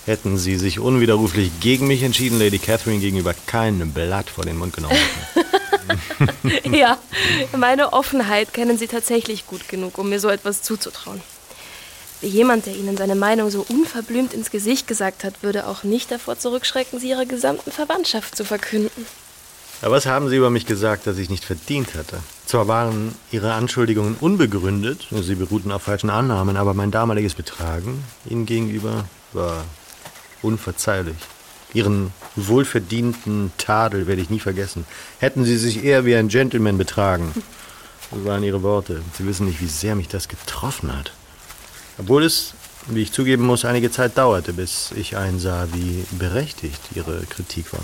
hätten 0.05 0.37
sie 0.37 0.57
sich 0.57 0.79
unwiderruflich 0.79 1.51
gegen 1.61 1.87
mich 1.87 2.03
entschieden, 2.03 2.39
Lady 2.39 2.59
Catherine 2.59 3.01
gegenüber 3.01 3.35
kein 3.47 3.93
Blatt 3.93 4.29
vor 4.29 4.45
den 4.45 4.59
Mund 4.59 4.75
genommen 4.75 4.97
hätten. 4.97 5.49
ja, 6.75 6.99
meine 7.57 7.93
Offenheit 7.93 8.53
kennen 8.53 8.79
Sie 8.79 8.87
tatsächlich 8.87 9.47
gut 9.47 9.69
genug, 9.69 9.99
um 9.99 10.09
mir 10.09 10.21
so 10.21 10.29
etwas 10.29 10.63
zuzutrauen. 10.63 11.23
Jemand, 12.21 12.67
der 12.67 12.75
Ihnen 12.75 12.97
seine 12.97 13.15
Meinung 13.15 13.51
so 13.51 13.65
unverblümt 13.69 14.35
ins 14.35 14.51
Gesicht 14.51 14.89
gesagt 14.89 15.23
hat, 15.23 15.43
würde 15.43 15.67
auch 15.67 15.85
nicht 15.85 16.11
davor 16.11 16.39
zurückschrecken, 16.39 16.99
sie 16.99 17.11
Ihrer 17.11 17.27
gesamten 17.27 17.71
Verwandtschaft 17.71 18.37
zu 18.37 18.45
verkünden. 18.45 19.07
Aber 19.81 19.95
was 19.95 20.07
haben 20.07 20.29
Sie 20.29 20.37
über 20.37 20.51
mich 20.51 20.67
gesagt, 20.67 21.07
das 21.07 21.19
ich 21.19 21.31
nicht 21.31 21.45
verdient 21.45 21.95
hatte? 21.95 22.19
Zwar 22.47 22.67
waren 22.67 23.15
Ihre 23.31 23.53
Anschuldigungen 23.53 24.17
unbegründet, 24.19 25.07
sie 25.23 25.37
beruhten 25.37 25.71
auf 25.71 25.83
falschen 25.83 26.11
Annahmen, 26.11 26.57
aber 26.57 26.75
mein 26.75 26.91
damaliges 26.91 27.35
Betragen 27.35 28.03
Ihnen 28.29 28.47
gegenüber 28.47 29.05
war 29.33 29.65
unverzeihlich. 30.43 31.17
Ihren 31.75 32.13
wohlverdienten 32.35 33.53
Tadel 33.59 34.09
werde 34.09 34.23
ich 34.23 34.31
nie 34.31 34.41
vergessen. 34.41 34.85
Hätten 35.19 35.45
Sie 35.45 35.57
sich 35.57 35.85
eher 35.85 36.05
wie 36.05 36.17
ein 36.17 36.29
Gentleman 36.29 36.79
betragen. 36.79 37.33
Das 38.11 38.25
waren 38.25 38.43
Ihre 38.43 38.63
Worte. 38.63 39.03
Sie 39.17 39.27
wissen 39.27 39.47
nicht, 39.47 39.61
wie 39.61 39.67
sehr 39.67 39.95
mich 39.95 40.09
das 40.09 40.29
getroffen 40.29 40.97
hat. 40.97 41.13
Obwohl 41.99 42.25
es, 42.25 42.55
wie 42.87 43.03
ich 43.03 43.13
zugeben 43.13 43.45
muss, 43.45 43.65
einige 43.65 43.91
Zeit 43.91 44.17
dauerte, 44.17 44.53
bis 44.53 44.93
ich 44.97 45.17
einsah, 45.17 45.67
wie 45.73 46.05
berechtigt 46.13 46.81
Ihre 46.95 47.23
Kritik 47.27 47.73
war. 47.73 47.81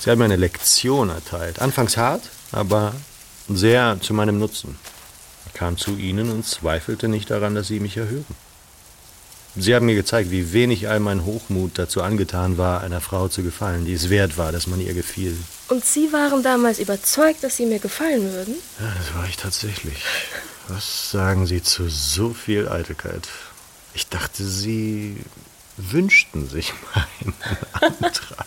Sie 0.00 0.10
hat 0.10 0.18
mir 0.18 0.24
eine 0.24 0.36
Lektion 0.36 1.10
erteilt. 1.10 1.60
Anfangs 1.60 1.96
hart, 1.96 2.22
aber 2.52 2.94
sehr 3.48 3.98
zu 4.00 4.14
meinem 4.14 4.38
Nutzen. 4.38 4.76
Ich 5.46 5.54
kam 5.54 5.76
zu 5.76 5.96
Ihnen 5.96 6.30
und 6.30 6.46
zweifelte 6.46 7.08
nicht 7.08 7.30
daran, 7.30 7.54
dass 7.54 7.68
Sie 7.68 7.80
mich 7.80 7.96
erhören. 7.96 8.24
Sie 9.56 9.74
haben 9.74 9.86
mir 9.86 9.96
gezeigt, 9.96 10.30
wie 10.30 10.52
wenig 10.52 10.88
all 10.88 11.00
mein 11.00 11.24
Hochmut 11.24 11.72
dazu 11.76 12.02
angetan 12.02 12.56
war, 12.56 12.82
einer 12.82 13.00
Frau 13.00 13.26
zu 13.26 13.42
gefallen, 13.42 13.84
die 13.84 13.94
es 13.94 14.08
wert 14.08 14.38
war, 14.38 14.52
dass 14.52 14.68
man 14.68 14.80
ihr 14.80 14.94
gefiel. 14.94 15.36
Und 15.68 15.84
Sie 15.84 16.12
waren 16.12 16.44
damals 16.44 16.78
überzeugt, 16.78 17.42
dass 17.42 17.56
Sie 17.56 17.66
mir 17.66 17.80
gefallen 17.80 18.32
würden? 18.32 18.54
Ja, 18.78 18.92
das 18.96 19.14
war 19.14 19.26
ich 19.28 19.36
tatsächlich. 19.36 20.04
Was 20.72 21.10
sagen 21.10 21.46
Sie 21.46 21.64
zu 21.64 21.88
so 21.88 22.32
viel 22.32 22.68
Eitelkeit? 22.68 23.26
Ich 23.92 24.06
dachte, 24.06 24.44
Sie 24.44 25.16
wünschten 25.76 26.48
sich 26.48 26.72
meinen 26.94 27.34
Antrag. 27.72 28.46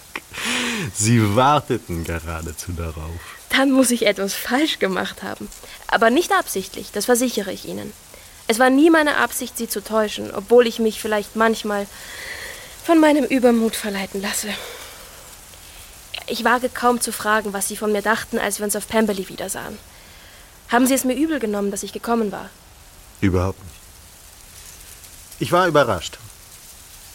Sie 0.93 1.35
warteten 1.35 2.05
geradezu 2.05 2.71
darauf. 2.71 3.19
Dann 3.49 3.71
muss 3.71 3.91
ich 3.91 4.05
etwas 4.05 4.33
falsch 4.33 4.79
gemacht 4.79 5.21
haben. 5.21 5.49
Aber 5.87 6.09
nicht 6.09 6.31
absichtlich, 6.31 6.91
das 6.93 7.05
versichere 7.05 7.51
ich 7.51 7.65
Ihnen. 7.65 7.91
Es 8.47 8.57
war 8.57 8.69
nie 8.69 8.89
meine 8.89 9.17
Absicht, 9.17 9.57
Sie 9.57 9.67
zu 9.67 9.83
täuschen, 9.83 10.33
obwohl 10.33 10.65
ich 10.65 10.79
mich 10.79 11.01
vielleicht 11.01 11.35
manchmal 11.35 11.87
von 12.85 13.01
meinem 13.01 13.25
Übermut 13.25 13.75
verleiten 13.75 14.21
lasse. 14.21 14.47
Ich 16.27 16.45
wage 16.45 16.69
kaum 16.69 17.01
zu 17.01 17.11
fragen, 17.11 17.51
was 17.51 17.67
Sie 17.67 17.75
von 17.75 17.91
mir 17.91 18.01
dachten, 18.01 18.39
als 18.39 18.59
wir 18.59 18.65
uns 18.65 18.77
auf 18.77 18.87
Pemberley 18.87 19.27
wiedersahen. 19.27 19.77
Haben 20.69 20.87
Sie 20.87 20.93
es 20.93 21.03
mir 21.03 21.15
übel 21.15 21.39
genommen, 21.39 21.71
dass 21.71 21.83
ich 21.83 21.93
gekommen 21.93 22.31
war? 22.31 22.49
Überhaupt 23.21 23.63
nicht. 23.63 23.75
Ich 25.39 25.51
war 25.51 25.67
überrascht. 25.67 26.17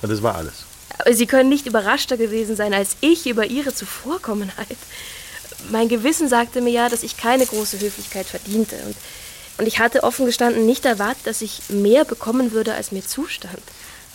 Und 0.02 0.10
das 0.10 0.22
war 0.22 0.36
alles. 0.36 0.64
Aber 0.98 1.12
Sie 1.12 1.26
können 1.26 1.48
nicht 1.48 1.66
überraschter 1.66 2.16
gewesen 2.16 2.56
sein 2.56 2.74
als 2.74 2.96
ich 3.00 3.26
über 3.26 3.46
Ihre 3.46 3.74
Zuvorkommenheit. 3.74 4.76
Mein 5.70 5.88
Gewissen 5.88 6.28
sagte 6.28 6.60
mir 6.60 6.70
ja, 6.70 6.88
dass 6.88 7.02
ich 7.02 7.16
keine 7.16 7.46
große 7.46 7.80
Höflichkeit 7.80 8.26
verdiente. 8.26 8.76
Und 8.86 8.96
und 9.58 9.66
ich 9.66 9.80
hatte 9.80 10.04
offen 10.04 10.24
gestanden 10.24 10.64
nicht 10.64 10.84
erwartet, 10.84 11.26
dass 11.26 11.42
ich 11.42 11.62
mehr 11.68 12.04
bekommen 12.04 12.52
würde, 12.52 12.74
als 12.74 12.92
mir 12.92 13.04
zustand. 13.04 13.58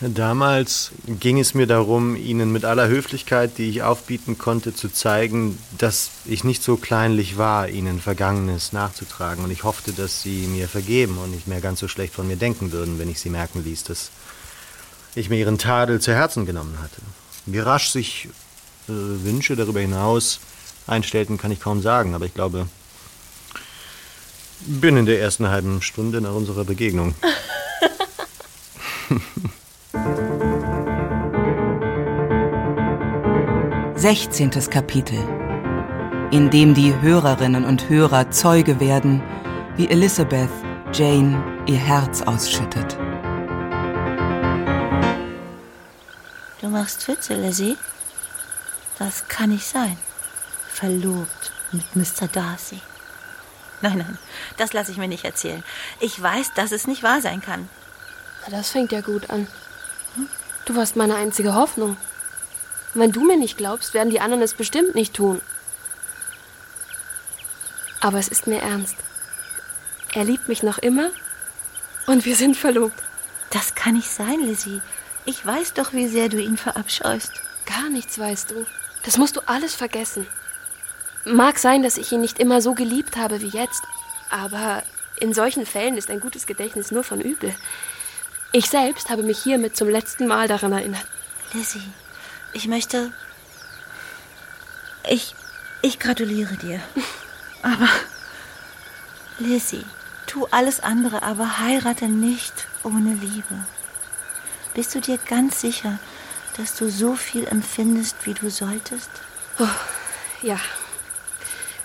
Damals 0.01 0.91
ging 1.07 1.39
es 1.39 1.53
mir 1.53 1.67
darum, 1.67 2.15
Ihnen 2.15 2.51
mit 2.51 2.65
aller 2.65 2.87
Höflichkeit, 2.87 3.57
die 3.57 3.69
ich 3.69 3.83
aufbieten 3.83 4.37
konnte, 4.37 4.73
zu 4.73 4.91
zeigen, 4.91 5.57
dass 5.77 6.09
ich 6.25 6.43
nicht 6.43 6.63
so 6.63 6.77
kleinlich 6.77 7.37
war, 7.37 7.69
Ihnen 7.69 8.01
Vergangenes 8.01 8.73
nachzutragen. 8.73 9.43
Und 9.43 9.51
ich 9.51 9.63
hoffte, 9.63 9.93
dass 9.93 10.21
Sie 10.21 10.47
mir 10.47 10.67
vergeben 10.67 11.17
und 11.19 11.31
nicht 11.31 11.47
mehr 11.47 11.61
ganz 11.61 11.79
so 11.79 11.87
schlecht 11.87 12.13
von 12.13 12.27
mir 12.27 12.35
denken 12.37 12.71
würden, 12.71 12.99
wenn 12.99 13.09
ich 13.09 13.19
Sie 13.19 13.29
merken 13.29 13.63
ließ, 13.63 13.83
dass 13.83 14.09
ich 15.15 15.29
mir 15.29 15.37
Ihren 15.37 15.57
Tadel 15.57 16.01
zu 16.01 16.11
Herzen 16.13 16.45
genommen 16.45 16.79
hatte. 16.81 17.01
Wie 17.45 17.59
rasch 17.59 17.89
sich 17.89 18.27
äh, 18.87 18.91
Wünsche 18.91 19.55
darüber 19.55 19.79
hinaus 19.79 20.39
einstellten, 20.87 21.37
kann 21.37 21.51
ich 21.51 21.61
kaum 21.61 21.81
sagen, 21.81 22.13
aber 22.15 22.25
ich 22.25 22.33
glaube, 22.33 22.67
Binnen 24.65 25.05
der 25.05 25.19
ersten 25.19 25.49
halben 25.49 25.81
Stunde 25.81 26.19
nach 26.19 26.33
unserer 26.33 26.63
Begegnung. 26.63 27.15
Sechzehntes 33.95 34.71
Kapitel, 34.71 35.19
in 36.31 36.49
dem 36.49 36.73
die 36.73 36.99
Hörerinnen 36.99 37.63
und 37.63 37.89
Hörer 37.89 38.31
Zeuge 38.31 38.79
werden, 38.79 39.21
wie 39.75 39.87
Elizabeth 39.87 40.49
Jane 40.93 41.61
ihr 41.67 41.77
Herz 41.77 42.23
ausschüttet. 42.23 42.97
Du 46.59 46.69
machst 46.69 47.07
Witze, 47.07 47.35
Lizzie? 47.35 47.77
Das 48.97 49.27
kann 49.27 49.51
nicht 49.51 49.67
sein. 49.67 49.95
Verlobt 50.69 51.51
mit 51.71 51.95
Mr. 51.95 52.27
Darcy. 52.27 52.81
Nein, 53.81 53.99
nein, 53.99 54.17
das 54.57 54.73
lasse 54.73 54.91
ich 54.91 54.97
mir 54.97 55.07
nicht 55.07 55.25
erzählen. 55.25 55.63
Ich 55.99 56.19
weiß, 56.19 56.53
dass 56.55 56.71
es 56.71 56.87
nicht 56.87 57.03
wahr 57.03 57.21
sein 57.21 57.41
kann. 57.41 57.69
Das 58.49 58.71
fängt 58.71 58.91
ja 58.91 59.01
gut 59.01 59.29
an. 59.29 59.47
Du 60.65 60.75
warst 60.75 60.95
meine 60.95 61.15
einzige 61.15 61.55
Hoffnung. 61.55 61.97
Und 62.93 63.01
wenn 63.01 63.11
du 63.11 63.23
mir 63.23 63.37
nicht 63.37 63.57
glaubst, 63.57 63.93
werden 63.93 64.09
die 64.09 64.19
anderen 64.19 64.43
es 64.43 64.53
bestimmt 64.53 64.95
nicht 64.95 65.13
tun. 65.13 65.41
Aber 67.99 68.19
es 68.19 68.27
ist 68.27 68.47
mir 68.47 68.61
ernst. 68.61 68.95
Er 70.13 70.25
liebt 70.25 70.47
mich 70.47 70.61
noch 70.63 70.77
immer 70.77 71.09
und 72.05 72.25
wir 72.25 72.35
sind 72.35 72.55
verlobt. 72.55 73.01
Das 73.49 73.75
kann 73.75 73.95
nicht 73.95 74.09
sein, 74.09 74.39
Lizzie. 74.41 74.81
Ich 75.25 75.45
weiß 75.45 75.73
doch, 75.73 75.93
wie 75.93 76.07
sehr 76.07 76.29
du 76.29 76.37
ihn 76.37 76.57
verabscheust. 76.57 77.31
Gar 77.65 77.89
nichts 77.89 78.19
weißt 78.19 78.51
du. 78.51 78.65
Das 79.03 79.17
musst 79.17 79.35
du 79.35 79.41
alles 79.45 79.73
vergessen. 79.75 80.27
Mag 81.25 81.57
sein, 81.57 81.83
dass 81.83 81.97
ich 81.97 82.11
ihn 82.11 82.21
nicht 82.21 82.39
immer 82.39 82.61
so 82.61 82.73
geliebt 82.73 83.15
habe 83.15 83.41
wie 83.41 83.47
jetzt, 83.47 83.83
aber 84.29 84.83
in 85.19 85.33
solchen 85.33 85.65
Fällen 85.65 85.97
ist 85.97 86.09
ein 86.09 86.19
gutes 86.19 86.45
Gedächtnis 86.45 86.91
nur 86.91 87.03
von 87.03 87.21
übel. 87.21 87.55
Ich 88.53 88.69
selbst 88.69 89.09
habe 89.09 89.23
mich 89.23 89.43
hiermit 89.43 89.75
zum 89.75 89.89
letzten 89.89 90.27
Mal 90.27 90.47
daran 90.47 90.71
erinnert. 90.71 91.05
Lizzie, 91.51 91.83
ich 92.53 92.67
möchte. 92.67 93.11
Ich. 95.09 95.35
Ich 95.81 95.99
gratuliere 95.99 96.55
dir. 96.55 96.79
Aber. 97.61 97.89
Lizzie, 99.39 99.83
tu 100.27 100.47
alles 100.51 100.79
andere, 100.79 101.23
aber 101.23 101.59
heirate 101.59 102.05
nicht 102.05 102.53
ohne 102.83 103.15
Liebe. 103.15 103.65
Bist 104.73 104.95
du 104.95 105.01
dir 105.01 105.17
ganz 105.17 105.59
sicher, 105.59 105.99
dass 106.55 106.75
du 106.75 106.89
so 106.89 107.15
viel 107.15 107.45
empfindest, 107.47 108.15
wie 108.25 108.35
du 108.35 108.49
solltest? 108.49 109.09
Oh, 109.59 109.67
ja, 110.41 110.59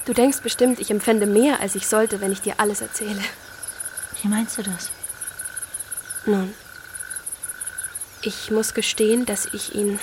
Du 0.09 0.15
denkst 0.15 0.41
bestimmt, 0.41 0.81
ich 0.81 0.91
empfände 0.91 1.27
mehr, 1.27 1.61
als 1.61 1.75
ich 1.75 1.87
sollte, 1.87 2.23
wenn 2.23 2.33
ich 2.33 2.41
dir 2.41 2.55
alles 2.57 2.81
erzähle. 2.81 3.21
Wie 4.23 4.29
meinst 4.29 4.57
du 4.57 4.63
das? 4.63 4.89
Nun, 6.29 6.53
ich 8.21 8.51
muss 8.51 8.75
gestehen, 8.75 9.25
dass 9.25 9.47
ich 9.55 9.75
ihn 9.75 9.99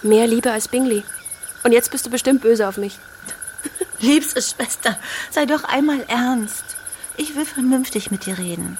mehr 0.00 0.28
liebe 0.28 0.52
als 0.52 0.68
Bingley. 0.68 1.02
Und 1.64 1.72
jetzt 1.72 1.90
bist 1.90 2.06
du 2.06 2.10
bestimmt 2.10 2.40
böse 2.40 2.68
auf 2.68 2.76
mich. 2.76 3.00
Liebste 3.98 4.40
Schwester, 4.40 4.96
sei 5.32 5.44
doch 5.44 5.64
einmal 5.64 6.04
ernst. 6.06 6.62
Ich 7.16 7.34
will 7.34 7.44
vernünftig 7.44 8.12
mit 8.12 8.26
dir 8.26 8.38
reden. 8.38 8.78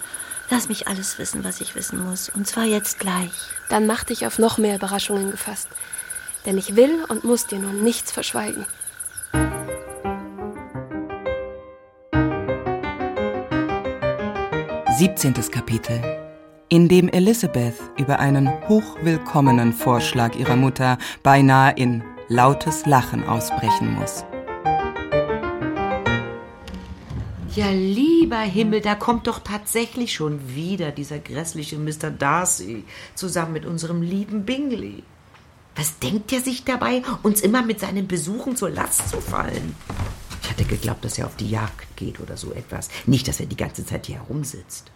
Lass 0.48 0.68
mich 0.68 0.86
alles 0.86 1.18
wissen, 1.18 1.42
was 1.42 1.60
ich 1.60 1.74
wissen 1.74 1.98
muss. 1.98 2.28
Und 2.28 2.46
zwar 2.46 2.64
jetzt 2.64 3.00
gleich. 3.00 3.32
Dann 3.68 3.88
mach 3.88 4.04
dich 4.04 4.24
auf 4.24 4.38
noch 4.38 4.56
mehr 4.56 4.76
Überraschungen 4.76 5.32
gefasst. 5.32 5.66
Denn 6.46 6.56
ich 6.56 6.76
will 6.76 7.04
und 7.08 7.24
muss 7.24 7.48
dir 7.48 7.58
nun 7.58 7.82
nichts 7.82 8.12
verschweigen. 8.12 8.64
17. 14.96 15.34
Kapitel, 15.50 16.23
in 16.68 16.88
dem 16.88 17.08
Elizabeth 17.08 17.74
über 17.98 18.18
einen 18.18 18.48
hochwillkommenen 18.68 19.72
Vorschlag 19.72 20.34
ihrer 20.36 20.56
Mutter 20.56 20.98
beinahe 21.22 21.74
in 21.76 22.02
lautes 22.28 22.86
Lachen 22.86 23.24
ausbrechen 23.24 23.94
muss. 23.94 24.24
Ja, 27.54 27.70
lieber 27.70 28.40
Himmel, 28.40 28.80
da 28.80 28.96
kommt 28.96 29.28
doch 29.28 29.38
tatsächlich 29.38 30.12
schon 30.12 30.54
wieder 30.56 30.90
dieser 30.90 31.20
grässliche 31.20 31.78
Mr. 31.78 32.10
Darcy 32.10 32.82
zusammen 33.14 33.52
mit 33.52 33.64
unserem 33.64 34.02
lieben 34.02 34.44
Bingley. 34.44 35.04
Was 35.76 35.98
denkt 36.00 36.32
er 36.32 36.40
sich 36.40 36.64
dabei, 36.64 37.02
uns 37.22 37.40
immer 37.40 37.62
mit 37.62 37.78
seinen 37.78 38.08
Besuchen 38.08 38.56
zur 38.56 38.70
Last 38.70 39.08
zu 39.08 39.20
fallen? 39.20 39.76
Ich 40.42 40.50
hatte 40.50 40.64
geglaubt, 40.64 41.04
dass 41.04 41.18
er 41.18 41.26
auf 41.26 41.36
die 41.36 41.50
Jagd 41.50 41.96
geht 41.96 42.20
oder 42.20 42.36
so 42.36 42.52
etwas. 42.52 42.88
Nicht, 43.06 43.28
dass 43.28 43.40
er 43.40 43.46
die 43.46 43.56
ganze 43.56 43.86
Zeit 43.86 44.06
hier 44.06 44.16
herumsitzt. 44.16 44.90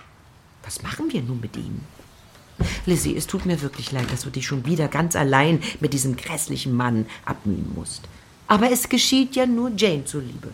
Was 0.68 0.82
machen 0.82 1.10
wir 1.10 1.22
nun 1.22 1.40
mit 1.40 1.56
ihm? 1.56 1.80
Lizzie, 2.84 3.16
es 3.16 3.26
tut 3.26 3.46
mir 3.46 3.62
wirklich 3.62 3.90
leid, 3.90 4.12
dass 4.12 4.20
du 4.20 4.28
dich 4.28 4.46
schon 4.46 4.66
wieder 4.66 4.86
ganz 4.86 5.16
allein 5.16 5.62
mit 5.80 5.94
diesem 5.94 6.14
grässlichen 6.14 6.74
Mann 6.74 7.06
abmühen 7.24 7.72
musst. 7.74 8.02
Aber 8.48 8.70
es 8.70 8.90
geschieht 8.90 9.34
ja 9.34 9.46
nur 9.46 9.70
Jane 9.74 10.04
zuliebe. 10.04 10.50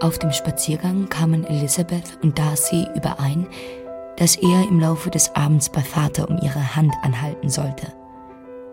Auf 0.00 0.18
dem 0.18 0.32
Spaziergang 0.32 1.10
kamen 1.10 1.44
Elizabeth 1.44 2.16
und 2.22 2.38
Darcy 2.38 2.86
überein, 2.96 3.46
dass 4.16 4.36
er 4.36 4.66
im 4.66 4.80
Laufe 4.80 5.10
des 5.10 5.34
Abends 5.34 5.68
bei 5.68 5.82
Vater 5.82 6.30
um 6.30 6.38
ihre 6.38 6.74
Hand 6.74 6.94
anhalten 7.02 7.50
sollte. 7.50 7.92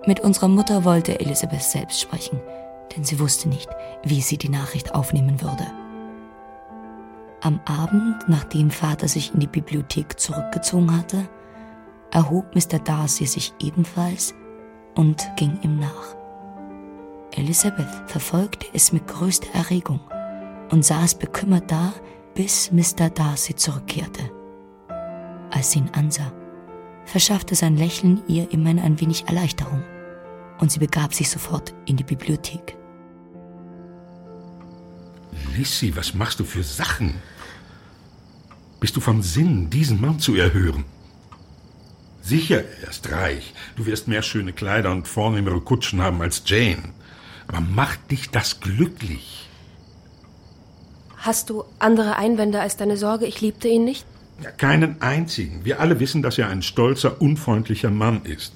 Mit 0.07 0.21
unserer 0.21 0.47
Mutter 0.47 0.85
wollte 0.85 1.19
Elizabeth 1.19 1.63
selbst 1.63 1.99
sprechen, 1.99 2.39
denn 2.95 3.03
sie 3.03 3.19
wusste 3.19 3.49
nicht, 3.49 3.69
wie 4.03 4.21
sie 4.21 4.37
die 4.37 4.49
Nachricht 4.49 4.95
aufnehmen 4.95 5.41
würde. 5.41 5.65
Am 7.41 7.59
Abend, 7.65 8.17
nachdem 8.27 8.71
Vater 8.71 9.07
sich 9.07 9.33
in 9.33 9.41
die 9.41 9.47
Bibliothek 9.47 10.19
zurückgezogen 10.19 10.95
hatte, 10.95 11.27
erhob 12.11 12.55
Mr. 12.55 12.79
Darcy 12.79 13.25
sich 13.25 13.53
ebenfalls 13.59 14.33
und 14.95 15.29
ging 15.35 15.59
ihm 15.61 15.79
nach. 15.79 16.15
Elizabeth 17.31 17.89
verfolgte 18.05 18.67
es 18.73 18.93
mit 18.93 19.07
größter 19.07 19.53
Erregung 19.53 19.99
und 20.71 20.85
saß 20.85 21.15
bekümmert 21.15 21.69
da, 21.71 21.93
bis 22.35 22.71
Mr. 22.71 23.09
Darcy 23.09 23.55
zurückkehrte. 23.55 24.31
Als 25.49 25.71
sie 25.71 25.79
ihn 25.79 25.89
ansah, 25.93 26.31
verschaffte 27.05 27.55
sein 27.55 27.75
Lächeln 27.75 28.23
ihr 28.27 28.51
immerhin 28.51 28.79
ein 28.79 29.01
wenig 29.01 29.27
Erleichterung 29.27 29.83
und 30.59 30.71
sie 30.71 30.79
begab 30.79 31.13
sich 31.13 31.29
sofort 31.29 31.73
in 31.85 31.97
die 31.97 32.03
Bibliothek. 32.03 32.77
Lissy, 35.55 35.95
was 35.95 36.13
machst 36.13 36.39
du 36.39 36.43
für 36.43 36.63
Sachen? 36.63 37.15
Bist 38.79 38.95
du 38.95 39.01
vom 39.01 39.21
Sinn, 39.21 39.69
diesen 39.69 40.01
Mann 40.01 40.19
zu 40.19 40.35
erhören? 40.35 40.83
Sicher, 42.21 42.63
er 42.81 42.89
ist 42.89 43.11
reich. 43.11 43.53
Du 43.75 43.85
wirst 43.85 44.07
mehr 44.07 44.21
schöne 44.21 44.53
Kleider 44.53 44.91
und 44.91 45.07
vornehmere 45.07 45.61
Kutschen 45.61 46.01
haben 46.01 46.21
als 46.21 46.43
Jane. 46.45 46.93
Aber 47.47 47.59
macht 47.59 48.11
dich 48.11 48.29
das 48.29 48.59
glücklich? 48.59 49.49
Hast 51.17 51.49
du 51.49 51.63
andere 51.79 52.17
Einwände 52.17 52.59
als 52.59 52.77
deine 52.77 52.97
Sorge, 52.97 53.25
ich 53.25 53.41
liebte 53.41 53.67
ihn 53.67 53.85
nicht? 53.85 54.05
Ja, 54.41 54.51
keinen 54.51 55.01
einzigen. 55.01 55.63
Wir 55.63 55.79
alle 55.79 55.99
wissen, 55.99 56.21
dass 56.21 56.37
er 56.37 56.49
ein 56.49 56.61
stolzer, 56.61 57.21
unfreundlicher 57.21 57.91
Mann 57.91 58.23
ist. 58.25 58.53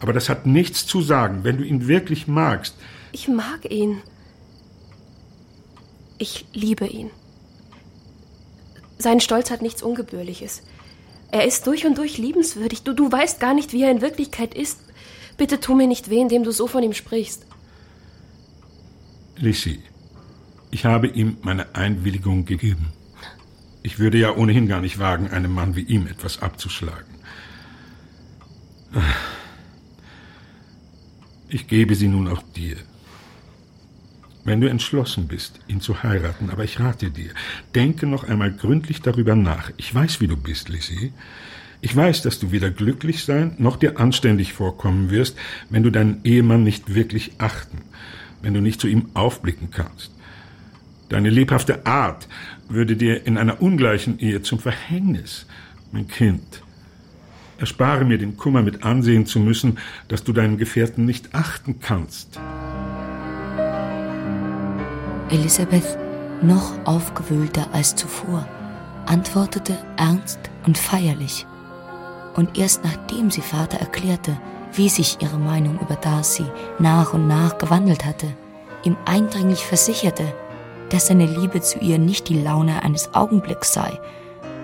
Aber 0.00 0.12
das 0.12 0.28
hat 0.28 0.46
nichts 0.46 0.86
zu 0.86 1.02
sagen, 1.02 1.44
wenn 1.44 1.58
du 1.58 1.64
ihn 1.64 1.88
wirklich 1.88 2.26
magst. 2.26 2.74
Ich 3.12 3.28
mag 3.28 3.70
ihn. 3.70 4.02
Ich 6.20 6.44
liebe 6.52 6.86
ihn. 6.86 7.10
Sein 8.98 9.20
Stolz 9.20 9.50
hat 9.50 9.62
nichts 9.62 9.82
Ungebührliches. 9.82 10.62
Er 11.30 11.46
ist 11.46 11.66
durch 11.66 11.86
und 11.86 11.96
durch 11.96 12.18
liebenswürdig. 12.18 12.82
Du, 12.82 12.92
du 12.92 13.10
weißt 13.10 13.40
gar 13.40 13.54
nicht, 13.54 13.72
wie 13.72 13.82
er 13.82 13.90
in 13.90 14.02
Wirklichkeit 14.02 14.52
ist. 14.52 14.80
Bitte 15.38 15.60
tu 15.60 15.74
mir 15.74 15.86
nicht 15.86 16.10
weh, 16.10 16.20
indem 16.20 16.44
du 16.44 16.52
so 16.52 16.66
von 16.66 16.82
ihm 16.82 16.92
sprichst. 16.92 17.46
Lissy, 19.36 19.82
ich 20.70 20.84
habe 20.84 21.06
ihm 21.06 21.38
meine 21.40 21.74
Einwilligung 21.74 22.44
gegeben. 22.44 22.92
Ich 23.82 23.98
würde 23.98 24.18
ja 24.18 24.36
ohnehin 24.36 24.68
gar 24.68 24.82
nicht 24.82 24.98
wagen, 24.98 25.28
einem 25.30 25.54
Mann 25.54 25.74
wie 25.74 25.84
ihm 25.84 26.06
etwas 26.06 26.42
abzuschlagen. 26.42 27.14
Ich 31.48 31.66
gebe 31.66 31.94
sie 31.94 32.08
nun 32.08 32.28
auch 32.28 32.42
dir. 32.54 32.76
Wenn 34.42 34.60
du 34.60 34.70
entschlossen 34.70 35.28
bist, 35.28 35.60
ihn 35.68 35.80
zu 35.80 36.02
heiraten, 36.02 36.50
aber 36.50 36.64
ich 36.64 36.80
rate 36.80 37.10
dir, 37.10 37.30
denke 37.74 38.06
noch 38.06 38.24
einmal 38.24 38.50
gründlich 38.50 39.02
darüber 39.02 39.36
nach. 39.36 39.70
Ich 39.76 39.94
weiß, 39.94 40.20
wie 40.20 40.28
du 40.28 40.36
bist, 40.36 40.70
Lizzie. 40.70 41.12
Ich 41.82 41.94
weiß, 41.94 42.22
dass 42.22 42.38
du 42.38 42.50
weder 42.50 42.70
glücklich 42.70 43.24
sein 43.24 43.54
noch 43.58 43.76
dir 43.76 43.98
anständig 43.98 44.52
vorkommen 44.52 45.10
wirst, 45.10 45.36
wenn 45.68 45.82
du 45.82 45.90
deinen 45.90 46.20
Ehemann 46.24 46.62
nicht 46.62 46.94
wirklich 46.94 47.32
achten, 47.38 47.82
wenn 48.42 48.54
du 48.54 48.60
nicht 48.60 48.80
zu 48.80 48.88
ihm 48.88 49.10
aufblicken 49.14 49.70
kannst. 49.70 50.10
Deine 51.10 51.30
lebhafte 51.30 51.86
Art 51.86 52.28
würde 52.68 52.96
dir 52.96 53.26
in 53.26 53.36
einer 53.36 53.60
ungleichen 53.60 54.18
Ehe 54.20 54.42
zum 54.42 54.58
Verhängnis, 54.58 55.46
mein 55.92 56.06
Kind. 56.06 56.62
Erspare 57.58 58.04
mir 58.04 58.16
den 58.16 58.36
Kummer 58.36 58.62
mit 58.62 58.84
ansehen 58.84 59.26
zu 59.26 59.38
müssen, 59.38 59.78
dass 60.08 60.24
du 60.24 60.32
deinen 60.32 60.56
Gefährten 60.56 61.04
nicht 61.04 61.34
achten 61.34 61.80
kannst. 61.80 62.38
Elisabeth, 65.30 65.98
noch 66.42 66.72
aufgewühlter 66.84 67.66
als 67.72 67.94
zuvor, 67.94 68.46
antwortete 69.06 69.76
ernst 69.96 70.38
und 70.66 70.78
feierlich. 70.78 71.46
Und 72.34 72.58
erst 72.58 72.84
nachdem 72.84 73.30
sie 73.30 73.40
Vater 73.40 73.78
erklärte, 73.78 74.36
wie 74.72 74.88
sich 74.88 75.18
ihre 75.20 75.38
Meinung 75.38 75.78
über 75.80 75.96
Darcy 75.96 76.46
nach 76.78 77.12
und 77.12 77.28
nach 77.28 77.58
gewandelt 77.58 78.04
hatte, 78.04 78.26
ihm 78.84 78.96
eindringlich 79.04 79.64
versicherte, 79.64 80.24
dass 80.90 81.08
seine 81.08 81.26
Liebe 81.26 81.60
zu 81.60 81.78
ihr 81.78 81.98
nicht 81.98 82.28
die 82.28 82.42
Laune 82.42 82.82
eines 82.82 83.14
Augenblicks 83.14 83.72
sei, 83.72 83.98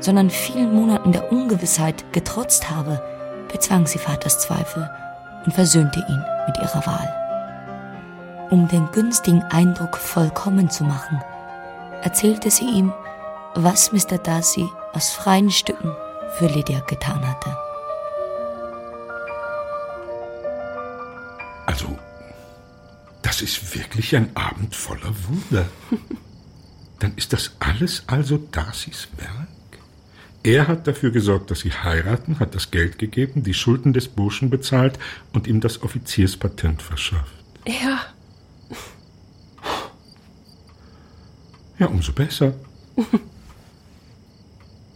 sondern 0.01 0.31
vielen 0.31 0.75
Monaten 0.75 1.13
der 1.13 1.33
Ungewissheit 1.33 2.13
getrotzt 2.13 2.71
habe, 2.71 3.03
bezwang 3.53 3.87
sie 3.87 3.99
Vaters 3.99 4.39
Zweifel 4.41 4.89
und 5.45 5.53
versöhnte 5.53 6.05
ihn 6.09 6.25
mit 6.47 6.57
ihrer 6.59 6.87
Wahl. 6.87 7.26
Um 8.51 8.69
den 8.69 8.91
günstigen 8.93 9.43
Eindruck 9.43 9.97
vollkommen 9.97 10.71
zu 10.71 10.85
machen, 10.85 11.21
erzählte 12.03 12.51
sie 12.51 12.67
ihm, 12.67 12.93
was 13.55 13.91
Mr. 13.93 14.19
Darcy 14.19 14.69
aus 14.93 15.11
freien 15.11 15.51
Stücken 15.51 15.91
für 16.39 16.47
Lydia 16.47 16.81
getan 16.81 17.27
hatte. 17.27 17.57
Also, 21.67 21.99
das 23.23 23.43
ist 23.43 23.75
wirklich 23.75 24.15
ein 24.15 24.31
Abend 24.37 24.77
voller 24.77 25.13
Wunder. 25.29 25.67
Dann 27.01 27.15
ist 27.17 27.33
das 27.33 27.57
alles 27.59 28.05
also 28.07 28.39
Darcys 28.39 29.09
Werk? 29.17 29.49
Er 30.45 30.69
hat 30.69 30.87
dafür 30.87 31.11
gesorgt, 31.11 31.51
dass 31.51 31.61
sie 31.61 31.73
heiraten, 31.73 32.39
hat 32.39 32.55
das 32.55 32.71
Geld 32.71 32.99
gegeben, 32.99 33.43
die 33.43 33.53
Schulden 33.53 33.93
des 33.93 34.07
Burschen 34.07 34.49
bezahlt 34.49 34.97
und 35.33 35.49
ihm 35.49 35.61
das 35.61 35.83
Offizierspatent 35.83 36.83
verschafft. 36.83 37.35
Ja, 37.67 38.07
Ja, 41.79 41.87
umso 41.87 42.13
besser. 42.13 42.55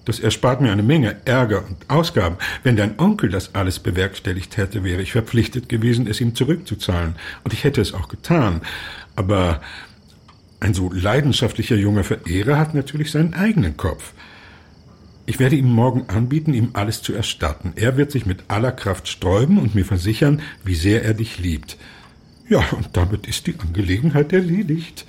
Das 0.04 0.18
erspart 0.18 0.60
mir 0.60 0.72
eine 0.72 0.82
Menge 0.82 1.16
Ärger 1.26 1.64
und 1.66 1.76
Ausgaben. 1.88 2.36
Wenn 2.62 2.76
dein 2.76 2.98
Onkel 2.98 3.28
das 3.28 3.54
alles 3.54 3.78
bewerkstelligt 3.78 4.56
hätte, 4.56 4.82
wäre 4.82 5.02
ich 5.02 5.12
verpflichtet 5.12 5.68
gewesen, 5.68 6.06
es 6.06 6.20
ihm 6.20 6.34
zurückzuzahlen. 6.34 7.14
Und 7.44 7.52
ich 7.52 7.64
hätte 7.64 7.80
es 7.80 7.92
auch 7.92 8.08
getan. 8.08 8.62
Aber 9.14 9.60
ein 10.58 10.74
so 10.74 10.90
leidenschaftlicher 10.92 11.76
junger 11.76 12.04
Verehrer 12.04 12.58
hat 12.58 12.74
natürlich 12.74 13.10
seinen 13.10 13.34
eigenen 13.34 13.76
Kopf. 13.76 14.14
Ich 15.26 15.38
werde 15.38 15.56
ihm 15.56 15.70
morgen 15.70 16.08
anbieten, 16.08 16.54
ihm 16.54 16.70
alles 16.72 17.02
zu 17.02 17.12
erstatten. 17.12 17.74
Er 17.76 17.96
wird 17.96 18.10
sich 18.10 18.26
mit 18.26 18.44
aller 18.48 18.72
Kraft 18.72 19.06
sträuben 19.06 19.58
und 19.58 19.74
mir 19.74 19.84
versichern, 19.84 20.42
wie 20.64 20.74
sehr 20.74 21.04
er 21.04 21.14
dich 21.14 21.38
liebt. 21.38 21.76
Ja, 22.48 22.64
und 22.72 22.88
damit 22.94 23.28
ist 23.28 23.46
die 23.46 23.54
Angelegenheit 23.60 24.32
erledigt. 24.32 25.06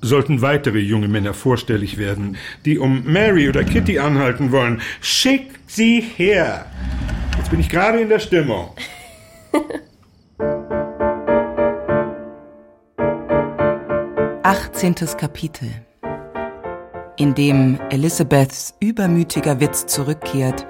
Sollten 0.00 0.42
weitere 0.42 0.78
junge 0.78 1.08
Männer 1.08 1.34
vorstellig 1.34 1.98
werden, 1.98 2.36
die 2.64 2.78
um 2.78 3.02
Mary 3.04 3.48
oder 3.48 3.64
Kitty 3.64 3.98
anhalten 3.98 4.52
wollen, 4.52 4.80
schickt 5.00 5.70
sie 5.70 6.00
her. 6.00 6.66
Jetzt 7.36 7.50
bin 7.50 7.58
ich 7.60 7.68
gerade 7.68 8.00
in 8.00 8.08
der 8.08 8.20
Stimmung. 8.20 8.70
Achtzehntes 14.42 15.16
Kapitel 15.16 15.68
in 17.18 17.34
dem 17.34 17.78
Elizabeths 17.90 18.74
übermütiger 18.80 19.60
Witz 19.60 19.86
zurückkehrt 19.86 20.66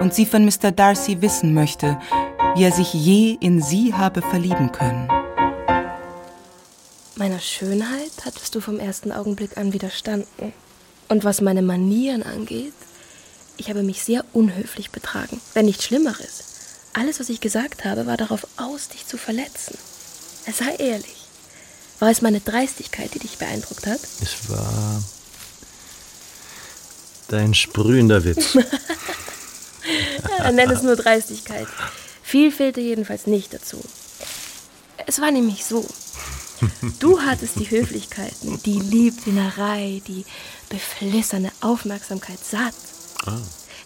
und 0.00 0.14
sie 0.14 0.26
von 0.26 0.44
Mr. 0.44 0.72
Darcy 0.72 1.20
wissen 1.20 1.54
möchte, 1.54 1.98
wie 2.56 2.64
er 2.64 2.72
sich 2.72 2.92
je 2.94 3.36
in 3.40 3.60
sie 3.60 3.94
habe 3.94 4.22
verlieben 4.22 4.72
können. 4.72 5.19
Meiner 7.20 7.38
Schönheit 7.38 8.12
hattest 8.24 8.54
du 8.54 8.62
vom 8.62 8.80
ersten 8.80 9.12
Augenblick 9.12 9.58
an 9.58 9.74
widerstanden. 9.74 10.54
Und 11.10 11.22
was 11.22 11.42
meine 11.42 11.60
Manieren 11.60 12.22
angeht, 12.22 12.72
ich 13.58 13.68
habe 13.68 13.82
mich 13.82 14.02
sehr 14.02 14.24
unhöflich 14.32 14.90
betragen, 14.90 15.38
wenn 15.52 15.66
nicht 15.66 15.82
Schlimmeres. 15.82 16.44
Alles, 16.94 17.20
was 17.20 17.28
ich 17.28 17.42
gesagt 17.42 17.84
habe, 17.84 18.06
war 18.06 18.16
darauf 18.16 18.46
aus, 18.56 18.88
dich 18.88 19.06
zu 19.06 19.18
verletzen. 19.18 19.76
Sei 20.50 20.74
ehrlich. 20.76 21.26
War 21.98 22.10
es 22.10 22.22
meine 22.22 22.40
Dreistigkeit, 22.40 23.12
die 23.12 23.18
dich 23.18 23.36
beeindruckt 23.36 23.86
hat? 23.86 24.00
Es 24.22 24.48
war 24.48 25.04
dein 27.28 27.52
sprühender 27.52 28.24
Witz. 28.24 28.54
ja, 30.38 30.52
nenn 30.52 30.70
es 30.70 30.80
nur 30.80 30.96
Dreistigkeit. 30.96 31.66
Viel 32.22 32.50
fehlte 32.50 32.80
jedenfalls 32.80 33.26
nicht 33.26 33.52
dazu. 33.52 33.78
Es 35.06 35.20
war 35.20 35.30
nämlich 35.30 35.66
so. 35.66 35.86
Du 36.98 37.20
hattest 37.20 37.56
die 37.58 37.70
Höflichkeiten, 37.70 38.60
die 38.64 38.78
Liebdienerei, 38.78 40.02
die 40.06 40.24
beflissene 40.68 41.50
Aufmerksamkeit 41.60 42.38
satt. 42.44 42.74
Ah. 43.24 43.38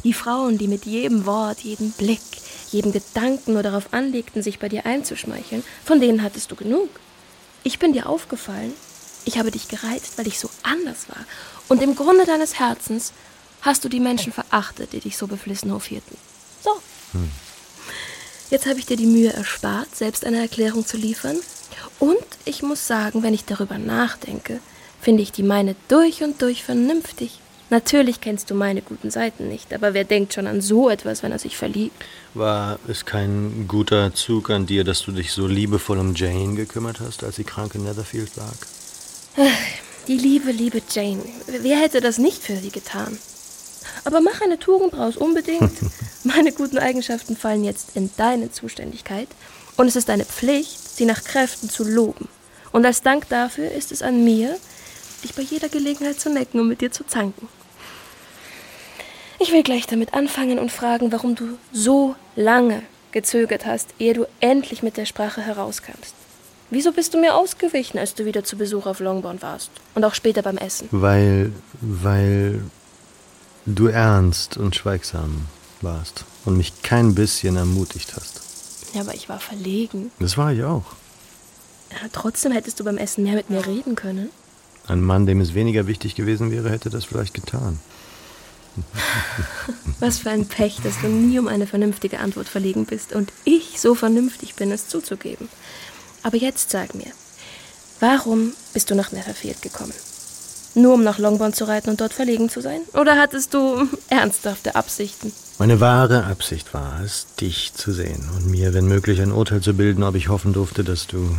Die 0.02 0.12
Frauen, 0.12 0.58
die 0.58 0.68
mit 0.68 0.84
jedem 0.84 1.24
Wort, 1.26 1.60
jedem 1.60 1.92
Blick, 1.92 2.20
jedem 2.70 2.92
Gedanken 2.92 3.54
nur 3.54 3.62
darauf 3.62 3.92
anlegten, 3.92 4.42
sich 4.42 4.58
bei 4.58 4.68
dir 4.68 4.86
einzuschmeicheln, 4.86 5.64
von 5.84 6.00
denen 6.00 6.22
hattest 6.22 6.50
du 6.50 6.56
genug. 6.56 6.88
Ich 7.62 7.78
bin 7.78 7.92
dir 7.92 8.08
aufgefallen. 8.08 8.72
Ich 9.24 9.38
habe 9.38 9.50
dich 9.50 9.68
gereizt, 9.68 10.18
weil 10.18 10.26
ich 10.26 10.38
so 10.38 10.50
anders 10.62 11.08
war. 11.08 11.24
Und 11.68 11.82
im 11.82 11.94
Grunde 11.94 12.26
deines 12.26 12.58
Herzens 12.58 13.12
hast 13.62 13.84
du 13.84 13.88
die 13.88 14.00
Menschen 14.00 14.32
verachtet, 14.32 14.92
die 14.92 15.00
dich 15.00 15.16
so 15.16 15.26
beflissen 15.26 15.72
hofierten. 15.72 16.16
So. 16.62 16.72
Hm. 17.12 17.30
Jetzt 18.50 18.66
habe 18.66 18.78
ich 18.78 18.86
dir 18.86 18.98
die 18.98 19.06
Mühe 19.06 19.32
erspart, 19.32 19.96
selbst 19.96 20.26
eine 20.26 20.40
Erklärung 20.40 20.86
zu 20.86 20.98
liefern. 20.98 21.38
Und 21.98 22.16
ich 22.44 22.62
muss 22.62 22.86
sagen, 22.86 23.22
wenn 23.22 23.34
ich 23.34 23.44
darüber 23.44 23.78
nachdenke, 23.78 24.60
finde 25.00 25.22
ich 25.22 25.32
die 25.32 25.42
meine 25.42 25.76
durch 25.88 26.22
und 26.22 26.40
durch 26.40 26.64
vernünftig. 26.64 27.40
Natürlich 27.70 28.20
kennst 28.20 28.50
du 28.50 28.54
meine 28.54 28.82
guten 28.82 29.10
Seiten 29.10 29.48
nicht, 29.48 29.72
aber 29.72 29.94
wer 29.94 30.04
denkt 30.04 30.34
schon 30.34 30.46
an 30.46 30.60
so 30.60 30.90
etwas, 30.90 31.22
wenn 31.22 31.32
er 31.32 31.38
sich 31.38 31.56
verliebt? 31.56 32.04
War 32.34 32.78
es 32.88 33.04
kein 33.04 33.66
guter 33.66 34.14
Zug 34.14 34.50
an 34.50 34.66
dir, 34.66 34.84
dass 34.84 35.02
du 35.02 35.12
dich 35.12 35.32
so 35.32 35.46
liebevoll 35.46 35.98
um 35.98 36.14
Jane 36.14 36.54
gekümmert 36.54 37.00
hast, 37.00 37.24
als 37.24 37.36
sie 37.36 37.44
krank 37.44 37.74
in 37.74 37.84
Netherfield 37.84 38.36
lag? 38.36 38.54
Die 40.06 40.18
liebe, 40.18 40.50
liebe 40.50 40.82
Jane. 40.90 41.22
Wer 41.46 41.78
hätte 41.78 42.00
das 42.00 42.18
nicht 42.18 42.42
für 42.42 42.56
sie 42.56 42.70
getan? 42.70 43.18
Aber 44.04 44.20
mach 44.20 44.42
eine 44.42 44.58
Tugend 44.58 44.92
draus, 44.92 45.16
unbedingt. 45.16 45.72
Meine 46.24 46.52
guten 46.52 46.78
Eigenschaften 46.78 47.36
fallen 47.36 47.64
jetzt 47.64 47.96
in 47.96 48.10
deine 48.16 48.52
Zuständigkeit 48.52 49.28
und 49.76 49.88
es 49.88 49.96
ist 49.96 50.08
deine 50.08 50.24
Pflicht, 50.24 50.78
sie 50.96 51.04
nach 51.04 51.24
Kräften 51.24 51.68
zu 51.68 51.84
loben. 51.84 52.28
Und 52.72 52.84
als 52.84 53.02
Dank 53.02 53.28
dafür 53.28 53.70
ist 53.70 53.92
es 53.92 54.02
an 54.02 54.24
mir, 54.24 54.56
dich 55.22 55.34
bei 55.34 55.42
jeder 55.42 55.68
Gelegenheit 55.68 56.20
zu 56.20 56.30
necken 56.30 56.60
und 56.60 56.68
mit 56.68 56.80
dir 56.80 56.90
zu 56.90 57.04
zanken. 57.04 57.48
Ich 59.40 59.52
will 59.52 59.62
gleich 59.62 59.86
damit 59.86 60.14
anfangen 60.14 60.58
und 60.58 60.70
fragen, 60.70 61.12
warum 61.12 61.34
du 61.34 61.58
so 61.72 62.14
lange 62.36 62.82
gezögert 63.12 63.66
hast, 63.66 63.90
ehe 63.98 64.14
du 64.14 64.26
endlich 64.40 64.82
mit 64.82 64.96
der 64.96 65.06
Sprache 65.06 65.40
herauskamst. 65.40 66.14
Wieso 66.70 66.92
bist 66.92 67.14
du 67.14 67.20
mir 67.20 67.34
ausgewichen, 67.34 67.98
als 67.98 68.14
du 68.14 68.24
wieder 68.24 68.42
zu 68.42 68.56
Besuch 68.56 68.86
auf 68.86 69.00
Longbourn 69.00 69.42
warst? 69.42 69.70
Und 69.94 70.04
auch 70.04 70.14
später 70.14 70.42
beim 70.42 70.56
Essen? 70.56 70.88
Weil, 70.90 71.52
weil 71.80 72.62
du 73.66 73.86
ernst 73.86 74.56
und 74.56 74.74
schweigsam 74.74 75.46
warst 75.82 76.24
und 76.44 76.56
mich 76.56 76.82
kein 76.82 77.14
bisschen 77.14 77.56
ermutigt 77.56 78.14
hast. 78.16 78.43
Ja, 78.94 79.00
aber 79.00 79.14
ich 79.14 79.28
war 79.28 79.40
verlegen. 79.40 80.10
Das 80.20 80.38
war 80.38 80.52
ich 80.52 80.62
auch. 80.62 80.84
Ja, 81.90 82.08
trotzdem 82.12 82.52
hättest 82.52 82.80
du 82.80 82.84
beim 82.84 82.96
Essen 82.96 83.24
mehr 83.24 83.34
mit 83.34 83.50
mir 83.50 83.66
reden 83.66 83.96
können. 83.96 84.30
Ein 84.86 85.02
Mann, 85.02 85.26
dem 85.26 85.40
es 85.40 85.54
weniger 85.54 85.86
wichtig 85.86 86.14
gewesen 86.14 86.50
wäre, 86.50 86.70
hätte 86.70 86.90
das 86.90 87.04
vielleicht 87.04 87.34
getan. 87.34 87.80
Was 90.00 90.18
für 90.18 90.30
ein 90.30 90.46
Pech, 90.46 90.80
dass 90.82 91.00
du 91.00 91.08
nie 91.08 91.38
um 91.38 91.48
eine 91.48 91.66
vernünftige 91.66 92.18
Antwort 92.18 92.48
verlegen 92.48 92.86
bist 92.86 93.12
und 93.12 93.32
ich 93.44 93.80
so 93.80 93.94
vernünftig 93.94 94.54
bin, 94.54 94.72
es 94.72 94.88
zuzugeben. 94.88 95.48
Aber 96.22 96.36
jetzt 96.36 96.70
sag 96.70 96.94
mir, 96.94 97.10
warum 98.00 98.52
bist 98.72 98.90
du 98.90 98.94
nach 98.94 99.12
Netherfield 99.12 99.62
gekommen? 99.62 99.94
Nur 100.74 100.94
um 100.94 101.04
nach 101.04 101.18
Longbourn 101.18 101.52
zu 101.52 101.66
reiten 101.66 101.90
und 101.90 102.00
dort 102.00 102.12
verlegen 102.12 102.48
zu 102.48 102.60
sein? 102.60 102.80
Oder 102.94 103.18
hattest 103.18 103.54
du 103.54 103.88
ernsthafte 104.08 104.74
Absichten? 104.74 105.32
Meine 105.58 105.78
wahre 105.80 106.24
Absicht 106.24 106.74
war 106.74 107.00
es, 107.04 107.26
dich 107.40 107.74
zu 107.74 107.92
sehen 107.92 108.28
und 108.34 108.46
mir, 108.46 108.74
wenn 108.74 108.86
möglich, 108.86 109.20
ein 109.20 109.30
Urteil 109.30 109.60
zu 109.60 109.74
bilden, 109.74 110.02
ob 110.02 110.16
ich 110.16 110.28
hoffen 110.28 110.52
durfte, 110.52 110.82
dass 110.82 111.06
du 111.06 111.36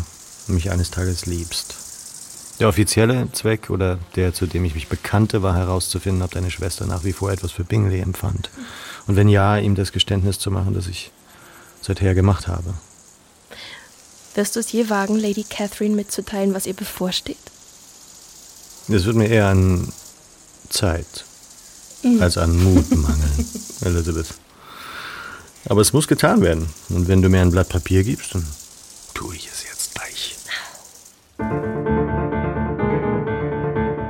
mich 0.47 0.71
eines 0.71 0.89
Tages 0.89 1.25
liebst. 1.25 1.75
Der 2.59 2.69
offizielle 2.69 3.27
Zweck 3.33 3.69
oder 3.69 3.99
der, 4.15 4.33
zu 4.33 4.45
dem 4.45 4.63
ich 4.63 4.75
mich 4.75 4.87
bekannte, 4.87 5.43
war 5.43 5.55
herauszufinden, 5.55 6.21
ob 6.21 6.31
deine 6.31 6.49
Schwester 6.49 6.85
nach 6.85 7.03
wie 7.03 7.11
vor 7.11 7.29
etwas 7.29 7.51
für 7.51 7.65
Bingley 7.65 7.99
empfand. 7.99 8.49
Und 9.07 9.17
wenn 9.17 9.27
ja, 9.27 9.57
ihm 9.57 9.75
das 9.75 9.91
Geständnis 9.91 10.39
zu 10.39 10.51
machen, 10.51 10.73
das 10.73 10.87
ich 10.87 11.11
seither 11.81 12.15
gemacht 12.15 12.47
habe. 12.47 12.73
Wirst 14.35 14.55
du 14.55 14.61
es 14.61 14.71
je 14.71 14.89
wagen, 14.89 15.19
Lady 15.19 15.43
Catherine 15.43 15.95
mitzuteilen, 15.95 16.53
was 16.53 16.65
ihr 16.65 16.73
bevorsteht? 16.73 17.37
Es 18.87 19.05
wird 19.05 19.15
mir 19.15 19.27
eher 19.27 19.47
an 19.47 19.87
Zeit 20.69 21.25
mhm. 22.03 22.21
als 22.21 22.37
an 22.37 22.55
Mut 22.61 22.89
mangeln, 22.95 23.49
Elizabeth. 23.81 24.27
Aber 25.67 25.81
es 25.81 25.93
muss 25.93 26.07
getan 26.07 26.41
werden. 26.41 26.67
Und 26.89 27.07
wenn 27.07 27.21
du 27.21 27.29
mir 27.29 27.41
ein 27.41 27.49
Blatt 27.49 27.69
Papier 27.69 28.03
gibst, 28.03 28.35
dann 28.35 28.45
tue 29.15 29.35
ich 29.35 29.47
es 29.47 29.63
jetzt 29.63 29.95
gleich. 29.95 30.35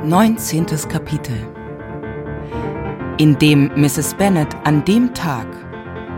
19. 0.03 0.65
Kapitel 0.89 1.38
In 3.17 3.39
dem 3.39 3.71
Mrs. 3.76 4.15
Bennet 4.15 4.53
an 4.65 4.84
dem 4.84 5.13
Tag, 5.13 5.47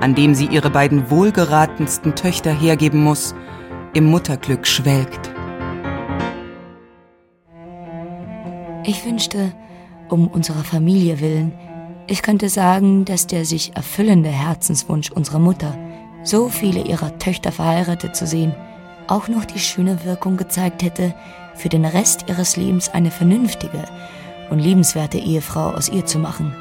an 0.02 0.16
dem 0.16 0.34
sie 0.34 0.48
ihre 0.48 0.72
beiden 0.72 1.12
wohlgeratensten 1.12 2.16
Töchter 2.16 2.52
hergeben 2.52 3.04
muss, 3.04 3.36
im 3.94 4.06
Mutterglück 4.06 4.66
schwelgt. 4.66 5.37
Ich 8.90 9.06
wünschte, 9.06 9.52
um 10.08 10.30
unserer 10.30 10.64
Familie 10.64 11.20
willen, 11.20 11.52
ich 12.08 12.22
könnte 12.22 12.48
sagen, 12.48 13.04
dass 13.04 13.28
der 13.28 13.44
sich 13.44 13.76
erfüllende 13.76 14.30
Herzenswunsch 14.30 15.12
unserer 15.12 15.40
Mutter, 15.40 15.78
so 16.24 16.48
viele 16.48 16.80
ihrer 16.84 17.20
Töchter 17.20 17.52
verheiratet 17.52 18.16
zu 18.16 18.26
sehen, 18.26 18.56
auch 19.08 19.28
noch 19.28 19.44
die 19.44 19.60
schöne 19.60 20.06
Wirkung 20.06 20.38
gezeigt 20.38 20.84
hätte, 20.84 21.14
für 21.54 21.68
den 21.68 21.84
Rest 21.84 22.30
ihres 22.30 22.56
Lebens 22.56 22.88
eine 22.88 23.12
vernünftige 23.12 23.84
und 24.52 24.60
liebenswerte 24.60 25.18
Ehefrau 25.18 25.72
aus 25.72 25.90
ihr 25.90 26.06
zu 26.06 26.18
machen. 26.18 26.56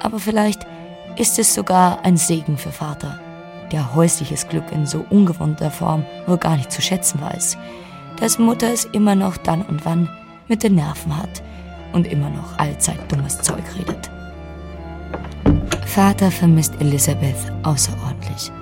Aber 0.00 0.18
vielleicht 0.18 0.66
ist 1.16 1.38
es 1.38 1.52
sogar 1.52 2.06
ein 2.06 2.16
Segen 2.16 2.56
für 2.56 2.72
Vater, 2.72 3.20
der 3.70 3.94
häusliches 3.94 4.48
Glück 4.48 4.72
in 4.72 4.86
so 4.86 5.04
ungewohnter 5.10 5.70
Form 5.70 6.06
wohl 6.26 6.38
gar 6.38 6.56
nicht 6.56 6.72
zu 6.72 6.80
schätzen 6.80 7.20
weiß, 7.20 7.58
dass 8.18 8.38
Mutter 8.38 8.72
es 8.72 8.86
immer 8.86 9.14
noch 9.14 9.36
dann 9.36 9.60
und 9.60 9.84
wann 9.84 10.08
mit 10.52 10.62
den 10.62 10.74
Nerven 10.74 11.16
hat 11.16 11.42
und 11.94 12.06
immer 12.06 12.28
noch 12.28 12.58
allzeit 12.58 13.10
dummes 13.10 13.40
Zeug 13.40 13.64
redet. 13.74 14.10
Vater 15.86 16.30
vermisst 16.30 16.78
Elisabeth 16.78 17.50
außerordentlich. 17.62 18.52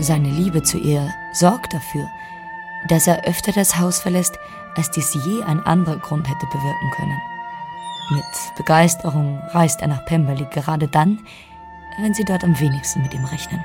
Seine 0.00 0.28
Liebe 0.28 0.60
zu 0.64 0.78
ihr 0.78 1.08
sorgt 1.34 1.72
dafür, 1.72 2.04
dass 2.88 3.06
er 3.06 3.22
öfter 3.28 3.52
das 3.52 3.78
Haus 3.78 4.00
verlässt, 4.00 4.36
als 4.74 4.90
dies 4.90 5.16
je 5.24 5.44
ein 5.44 5.64
anderer 5.64 5.98
Grund 5.98 6.28
hätte 6.28 6.46
bewirken 6.46 6.90
können. 6.96 7.20
Mit 8.10 8.56
Begeisterung 8.56 9.40
reist 9.50 9.82
er 9.82 9.86
nach 9.86 10.04
Pemberley 10.06 10.48
gerade 10.50 10.88
dann, 10.88 11.20
wenn 12.00 12.12
sie 12.12 12.24
dort 12.24 12.42
am 12.42 12.58
wenigsten 12.58 13.02
mit 13.02 13.14
ihm 13.14 13.24
rechnen. 13.26 13.62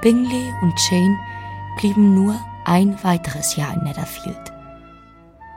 Bingley 0.00 0.52
und 0.62 0.74
Jane 0.88 1.18
blieben 1.76 2.14
nur 2.14 2.38
ein 2.64 2.96
weiteres 3.02 3.56
Jahr 3.56 3.74
in 3.74 3.84
Netherfield. 3.84 4.52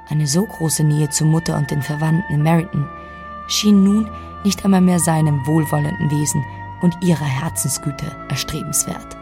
Eine 0.09 0.27
so 0.27 0.45
große 0.45 0.83
Nähe 0.83 1.09
zur 1.09 1.27
Mutter 1.27 1.57
und 1.57 1.69
den 1.71 1.81
Verwandten 1.81 2.33
in 2.33 2.43
Meryton 2.43 2.87
schien 3.47 3.83
nun 3.83 4.09
nicht 4.43 4.63
einmal 4.63 4.81
mehr 4.81 4.99
seinem 4.99 5.45
wohlwollenden 5.45 6.11
Wesen 6.11 6.43
und 6.81 6.95
ihrer 7.03 7.25
Herzensgüte 7.25 8.05
erstrebenswert. 8.29 9.17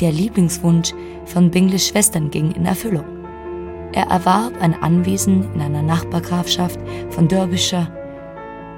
Der 0.00 0.12
Lieblingswunsch 0.12 0.92
von 1.26 1.50
Bingles 1.50 1.88
Schwestern 1.88 2.30
ging 2.30 2.52
in 2.52 2.66
Erfüllung. 2.66 3.04
Er 3.92 4.06
erwarb 4.08 4.60
ein 4.60 4.74
Anwesen 4.82 5.52
in 5.54 5.60
einer 5.60 5.82
Nachbargrafschaft 5.82 6.78
von 7.10 7.28
Derbyshire 7.28 7.88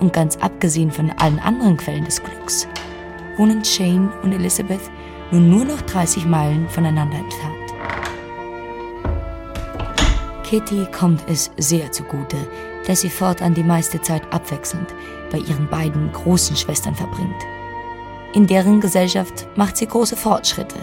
und 0.00 0.12
ganz 0.12 0.36
abgesehen 0.36 0.90
von 0.90 1.10
allen 1.12 1.38
anderen 1.38 1.76
Quellen 1.76 2.04
des 2.04 2.22
Glücks 2.22 2.68
wohnen 3.36 3.64
Shane 3.64 4.10
und 4.22 4.32
Elizabeth 4.32 4.90
nun 5.30 5.50
nur 5.50 5.64
noch 5.64 5.80
30 5.82 6.26
Meilen 6.26 6.68
voneinander 6.68 7.18
entfernt. 7.18 7.55
Kitty 10.46 10.86
kommt 10.96 11.24
es 11.28 11.50
sehr 11.56 11.90
zugute, 11.90 12.36
dass 12.86 13.00
sie 13.00 13.10
fortan 13.10 13.54
die 13.54 13.64
meiste 13.64 14.00
Zeit 14.00 14.22
abwechselnd 14.32 14.94
bei 15.32 15.38
ihren 15.38 15.66
beiden 15.68 16.12
großen 16.12 16.54
Schwestern 16.54 16.94
verbringt. 16.94 17.42
In 18.32 18.46
deren 18.46 18.80
Gesellschaft 18.80 19.48
macht 19.56 19.76
sie 19.76 19.88
große 19.88 20.14
Fortschritte 20.14 20.76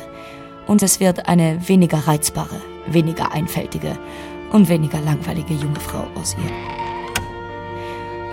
und 0.68 0.84
es 0.84 1.00
wird 1.00 1.30
eine 1.30 1.66
weniger 1.66 2.00
reizbare, 2.00 2.60
weniger 2.88 3.32
einfältige 3.32 3.98
und 4.52 4.68
weniger 4.68 5.00
langweilige 5.00 5.54
junge 5.54 5.80
Frau 5.80 6.08
aus 6.16 6.36
ihr. 6.38 6.52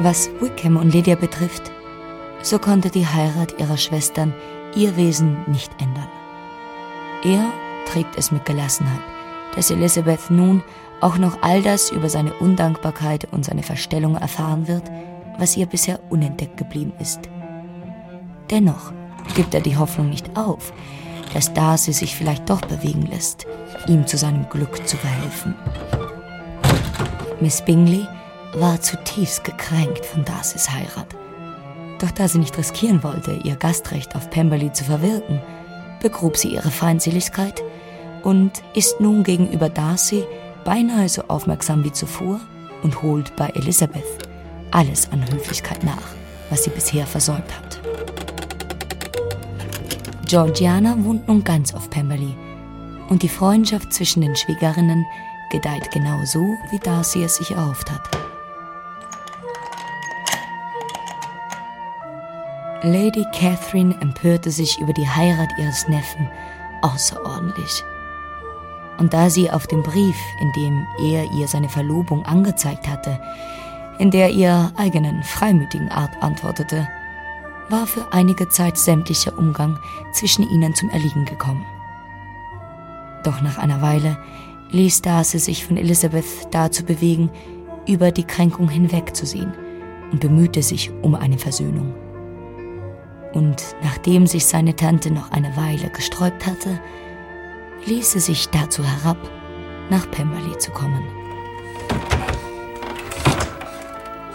Was 0.01 0.31
Wickham 0.41 0.78
und 0.78 0.93
Lydia 0.93 1.14
betrifft, 1.14 1.70
so 2.43 2.59
konnte 2.59 2.91
die 2.91 3.07
Heirat 3.07 3.61
ihrer 3.61 3.76
Schwestern 3.76 4.35
ihr 4.74 4.97
Wesen 4.97 5.45
nicht 5.47 5.70
ändern. 5.81 6.09
Er 7.22 7.53
trägt 7.87 8.18
es 8.18 8.33
mit 8.33 8.45
Gelassenheit, 8.47 9.03
dass 9.55 9.70
Elizabeth 9.70 10.28
nun 10.31 10.64
auch 11.01 11.18
noch 11.18 11.42
all 11.42 11.62
das 11.62 11.90
über 11.90 12.09
seine 12.09 12.34
Undankbarkeit 12.34 13.28
und 13.32 13.44
seine 13.44 13.62
Verstellung 13.62 14.16
erfahren 14.16 14.68
wird, 14.68 14.84
was 15.38 15.57
ihr 15.57 15.66
bisher 15.66 16.01
unentdeckt 16.11 16.57
geblieben 16.57 16.92
ist. 16.98 17.20
Dennoch 18.51 18.92
gibt 19.34 19.55
er 19.55 19.61
die 19.61 19.76
Hoffnung 19.76 20.11
nicht 20.11 20.36
auf, 20.36 20.72
dass 21.32 21.55
Darcy 21.55 21.92
sich 21.92 22.16
vielleicht 22.16 22.51
doch 22.51 22.61
bewegen 22.61 23.07
lässt, 23.07 23.46
ihm 23.86 24.07
zu 24.07 24.16
seinem 24.16 24.48
Glück 24.48 24.86
zu 24.86 24.96
verhelfen. 24.96 25.55
Miss 27.40 27.62
Bingley 27.62 28.07
war 28.55 28.80
zutiefst 28.80 29.44
gekränkt 29.44 30.05
von 30.05 30.24
Darcys 30.24 30.70
Heirat. 30.70 31.14
Doch 32.01 32.11
da 32.11 32.28
sie 32.28 32.38
nicht 32.38 32.59
riskieren 32.59 33.03
wollte, 33.03 33.32
ihr 33.44 33.57
Gastrecht 33.57 34.16
auf 34.16 34.30
Pemberley 34.30 34.72
zu 34.72 34.84
verwirken, 34.84 35.40
begrub 36.03 36.36
sie 36.36 36.48
ihre 36.48 36.70
Feindseligkeit 36.70 37.62
und 38.22 38.62
ist 38.74 39.01
nun 39.01 39.22
gegenüber 39.22 39.68
Darcy 39.68 40.24
beinahe 40.64 41.08
so 41.08 41.22
aufmerksam 41.28 41.84
wie 41.84 41.92
zuvor 41.92 42.40
und 42.82 43.02
holt 43.02 43.34
bei 43.36 43.48
Elizabeth 43.50 44.04
alles 44.70 45.11
an 45.12 45.24
Höflichkeit 45.30 45.82
nach, 45.84 46.14
was 46.48 46.64
sie 46.64 46.70
bisher 46.70 47.06
versäumt 47.06 47.52
hat. 47.56 47.80
Georgiana 50.26 50.96
wohnt 50.98 51.26
nun 51.26 51.42
ganz 51.42 51.74
auf 51.74 51.90
Pemberley 51.90 52.36
und 53.08 53.22
die 53.22 53.28
Freundschaft 53.28 53.92
zwischen 53.92 54.22
den 54.22 54.36
Schwiegerinnen 54.36 55.04
gedeiht 55.50 55.90
genau 55.90 56.24
so, 56.24 56.56
wie 56.70 56.78
Darcy 56.78 57.24
es 57.24 57.36
sich 57.36 57.50
erhofft 57.50 57.90
hat. 57.90 58.20
Lady 62.82 63.26
Catherine 63.32 63.94
empörte 64.00 64.50
sich 64.50 64.80
über 64.80 64.92
die 64.92 65.06
Heirat 65.06 65.50
ihres 65.58 65.86
Neffen 65.88 66.30
außerordentlich. 66.80 67.84
Und 69.01 69.12
da 69.12 69.28
sie 69.30 69.51
auf 69.51 69.66
den 69.66 69.82
Brief, 69.82 70.16
in 70.40 70.53
dem 70.53 70.86
er 70.98 71.24
ihr 71.32 71.48
seine 71.48 71.68
Verlobung 71.68 72.24
angezeigt 72.24 72.86
hatte, 72.86 73.20
in 73.98 74.12
der 74.12 74.30
ihr 74.30 74.72
eigenen 74.76 75.24
freimütigen 75.24 75.88
Art 75.88 76.11
antwortete, 76.20 76.86
war 77.68 77.86
für 77.86 78.12
einige 78.12 78.48
Zeit 78.48 78.76
sämtlicher 78.76 79.36
Umgang 79.36 79.78
zwischen 80.12 80.48
ihnen 80.48 80.74
zum 80.74 80.90
Erliegen 80.90 81.24
gekommen. 81.24 81.64
Doch 83.24 83.40
nach 83.42 83.59
einer 83.59 83.82
Weile 83.82 84.16
ließ 84.70 85.03
Darcy 85.03 85.38
sich 85.38 85.66
von 85.66 85.76
Elizabeth 85.76 86.48
dazu 86.53 86.84
bewegen, 86.84 87.30
über 87.88 88.12
die 88.12 88.24
Kränkung 88.24 88.68
hinwegzusehen 88.68 89.53
und 90.12 90.20
bemühte 90.20 90.62
sich 90.62 90.92
um 91.03 91.14
eine 91.16 91.38
Versöhnung 91.38 91.94
und 93.32 93.76
nachdem 93.82 94.26
sich 94.26 94.46
seine 94.46 94.76
Tante 94.76 95.11
noch 95.11 95.30
eine 95.30 95.57
Weile 95.57 95.90
gesträubt 95.90 96.46
hatte, 96.46 96.80
ließ 97.87 98.12
sie 98.12 98.20
sich 98.20 98.49
dazu 98.49 98.85
herab, 98.85 99.18
nach 99.91 100.11
Pemberley 100.11 100.57
zu 100.59 100.70
kommen. 100.70 101.03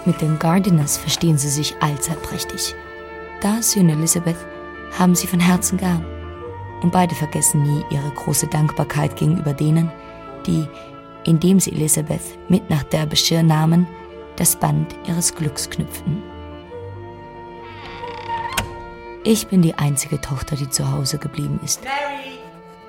Mit 0.06 0.22
den 0.22 0.38
Gardiners 0.38 0.98
verstehen 0.98 1.38
sie 1.38 1.50
sich 1.50 1.76
allzeit 1.82 2.22
prächtig. 2.22 2.76
Darcy 3.42 3.80
und 3.80 3.90
Elizabeth 3.90 4.38
haben 4.98 5.16
sie 5.16 5.28
von 5.28 5.40
Herzen 5.40 5.78
gern. 5.78 6.06
Und 6.82 6.92
beide 6.92 7.16
vergessen 7.16 7.64
nie 7.64 7.84
ihre 7.90 8.12
große 8.12 8.48
Dankbarkeit 8.48 9.16
gegenüber 9.16 9.54
denen, 9.54 9.92
die, 10.46 10.68
indem 11.24 11.60
sie 11.60 11.72
Elizabeth 11.72 12.22
mit 12.50 12.70
nach 12.70 12.84
Derbyshire 12.84 13.44
nahmen, 13.44 13.88
das 14.36 14.56
Band 14.56 14.96
ihres 15.08 15.34
Glücks 15.34 15.70
knüpften. 15.70 16.22
Ich 19.24 19.48
bin 19.48 19.64
die 19.64 19.74
einzige 19.74 20.22
Tochter, 20.22 20.56
die 20.56 20.70
zu 20.70 20.92
Hause 20.92 21.18
geblieben 21.18 21.60
ist. 21.64 21.84
Mary. 21.84 22.25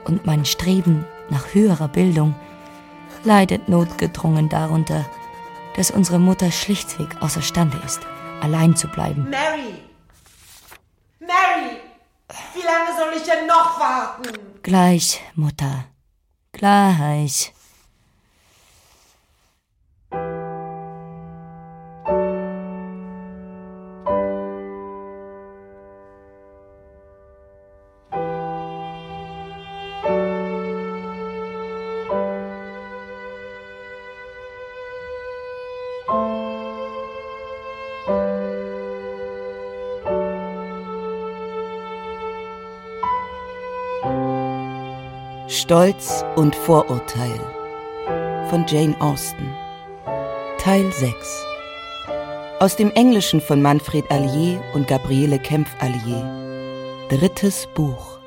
Und 0.06 0.24
mein 0.24 0.44
Streben 0.44 1.04
nach 1.30 1.52
höherer 1.52 1.88
Bildung 1.88 2.34
leidet 3.24 3.68
notgedrungen 3.68 4.48
darunter, 4.48 5.04
dass 5.74 5.90
unsere 5.90 6.20
Mutter 6.20 6.52
schlichtweg 6.52 7.20
außerstande 7.20 7.76
ist, 7.84 8.00
allein 8.40 8.76
zu 8.76 8.86
bleiben. 8.86 9.28
Mary! 9.28 9.82
Mary! 11.18 11.80
Wie 12.54 12.62
lange 12.62 12.96
soll 12.96 13.14
ich 13.16 13.24
denn 13.24 13.46
noch 13.48 13.80
warten? 13.80 14.38
Gleich, 14.62 15.20
Mutter. 15.34 15.86
Gleich. 16.52 17.52
Stolz 45.56 46.22
und 46.36 46.54
Vorurteil. 46.54 47.40
Von 48.50 48.66
Jane 48.68 48.94
Austen. 49.00 49.48
Teil 50.58 50.92
6 50.92 51.44
Aus 52.60 52.76
dem 52.76 52.90
Englischen 52.90 53.40
von 53.40 53.62
Manfred 53.62 54.04
Allier 54.10 54.60
und 54.74 54.86
Gabriele 54.86 55.38
Kempf-Allier. 55.38 57.08
Drittes 57.08 57.66
Buch. 57.74 58.18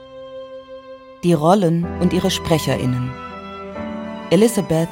Die 1.24 1.34
Rollen 1.34 1.86
und 2.00 2.14
ihre 2.14 2.32
SprecherInnen. 2.32 3.12
Elizabeth 4.32 4.90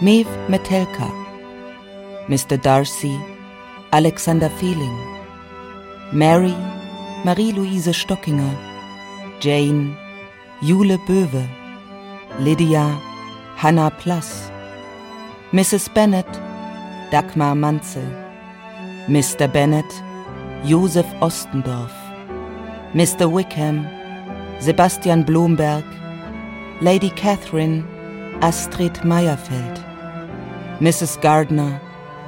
Maeve 0.00 0.30
Metelka. 0.48 1.12
Mr. 2.26 2.56
Darcy 2.56 3.18
Alexander 3.90 4.48
Fehling. 4.48 4.96
Mary 6.10 6.54
Marie-Louise 7.24 7.92
Stockinger. 7.92 8.56
Jane 9.42 9.94
Jule 10.62 10.96
Böwe 11.06 11.46
Lydia 12.38 13.00
Hannah 13.56 13.88
Plass, 13.88 14.50
Mrs. 15.52 15.88
Bennet 15.94 16.26
Dagmar 17.10 17.54
Manzel, 17.54 18.04
Mr. 19.08 19.48
Bennet 19.48 19.86
Josef 20.62 21.06
Ostendorf, 21.20 21.94
Mr. 22.92 23.32
Wickham 23.32 23.86
Sebastian 24.60 25.24
Blomberg, 25.24 25.84
Lady 26.82 27.08
Catherine 27.08 27.84
Astrid 28.42 29.02
Meyerfeld, 29.02 29.82
Mrs. 30.80 31.18
Gardner 31.22 31.80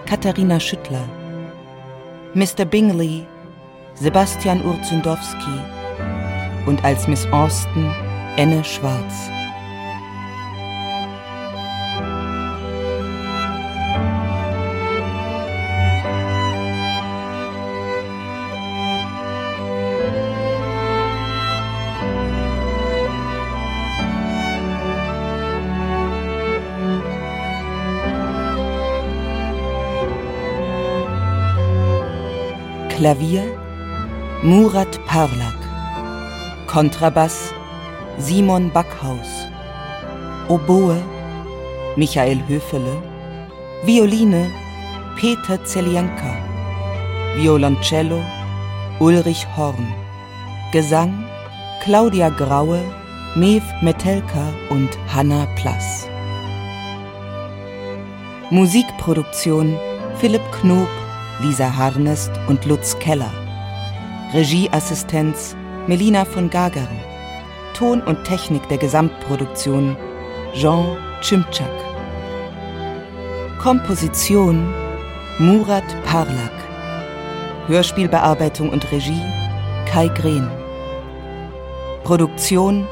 Katharina 0.06 0.58
Schüttler, 0.58 1.06
Mr. 2.32 2.64
Bingley 2.64 3.26
Sebastian 3.94 4.64
Urzundowski 4.64 5.60
und 6.64 6.82
als 6.82 7.06
Miss 7.06 7.26
Austen 7.30 7.92
Enne 8.38 8.64
Schwarz. 8.64 9.37
Klavier 32.98 33.44
Murat 34.42 34.98
Parlak, 35.06 35.54
Kontrabass 36.66 37.54
Simon 38.18 38.72
Backhaus, 38.72 39.46
Oboe 40.48 41.00
Michael 41.94 42.40
Höfele, 42.48 43.00
Violine 43.84 44.50
Peter 45.16 45.64
Zelienka, 45.64 46.34
Violoncello 47.36 48.20
Ulrich 48.98 49.46
Horn, 49.56 49.94
Gesang 50.72 51.24
Claudia 51.84 52.30
Graue, 52.30 52.80
Mev 53.36 53.62
Metelka 53.80 54.52
und 54.70 54.90
Hanna 55.14 55.46
Plass. 55.54 56.08
Musikproduktion 58.50 59.78
Philipp 60.18 60.42
Knob 60.62 60.88
Lisa 61.40 61.76
Harnest 61.76 62.32
und 62.48 62.64
Lutz 62.64 62.98
Keller. 62.98 63.32
Regieassistenz 64.34 65.54
Melina 65.86 66.24
von 66.24 66.50
Gagaren. 66.50 67.00
Ton 67.74 68.02
und 68.02 68.24
Technik 68.24 68.68
der 68.68 68.78
Gesamtproduktion 68.78 69.96
Jean 70.52 70.96
Chimchak. 71.20 71.70
Komposition 73.62 74.74
Murat 75.38 75.84
Parlak. 76.04 76.52
Hörspielbearbeitung 77.68 78.70
und 78.70 78.90
Regie 78.90 79.22
Kai 79.86 80.08
Green. 80.08 80.50
Produktion 82.02 82.86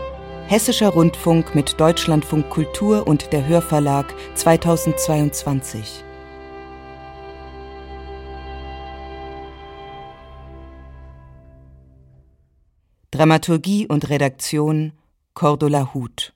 Hessischer 0.46 0.90
Rundfunk 0.90 1.56
mit 1.56 1.80
Deutschlandfunk 1.80 2.48
Kultur 2.50 3.08
und 3.08 3.32
der 3.32 3.48
Hörverlag 3.48 4.06
2022. 4.36 6.05
Dramaturgie 13.16 13.86
und 13.86 14.10
Redaktion 14.10 14.92
Cordula 15.32 15.94
Huth 15.94 16.34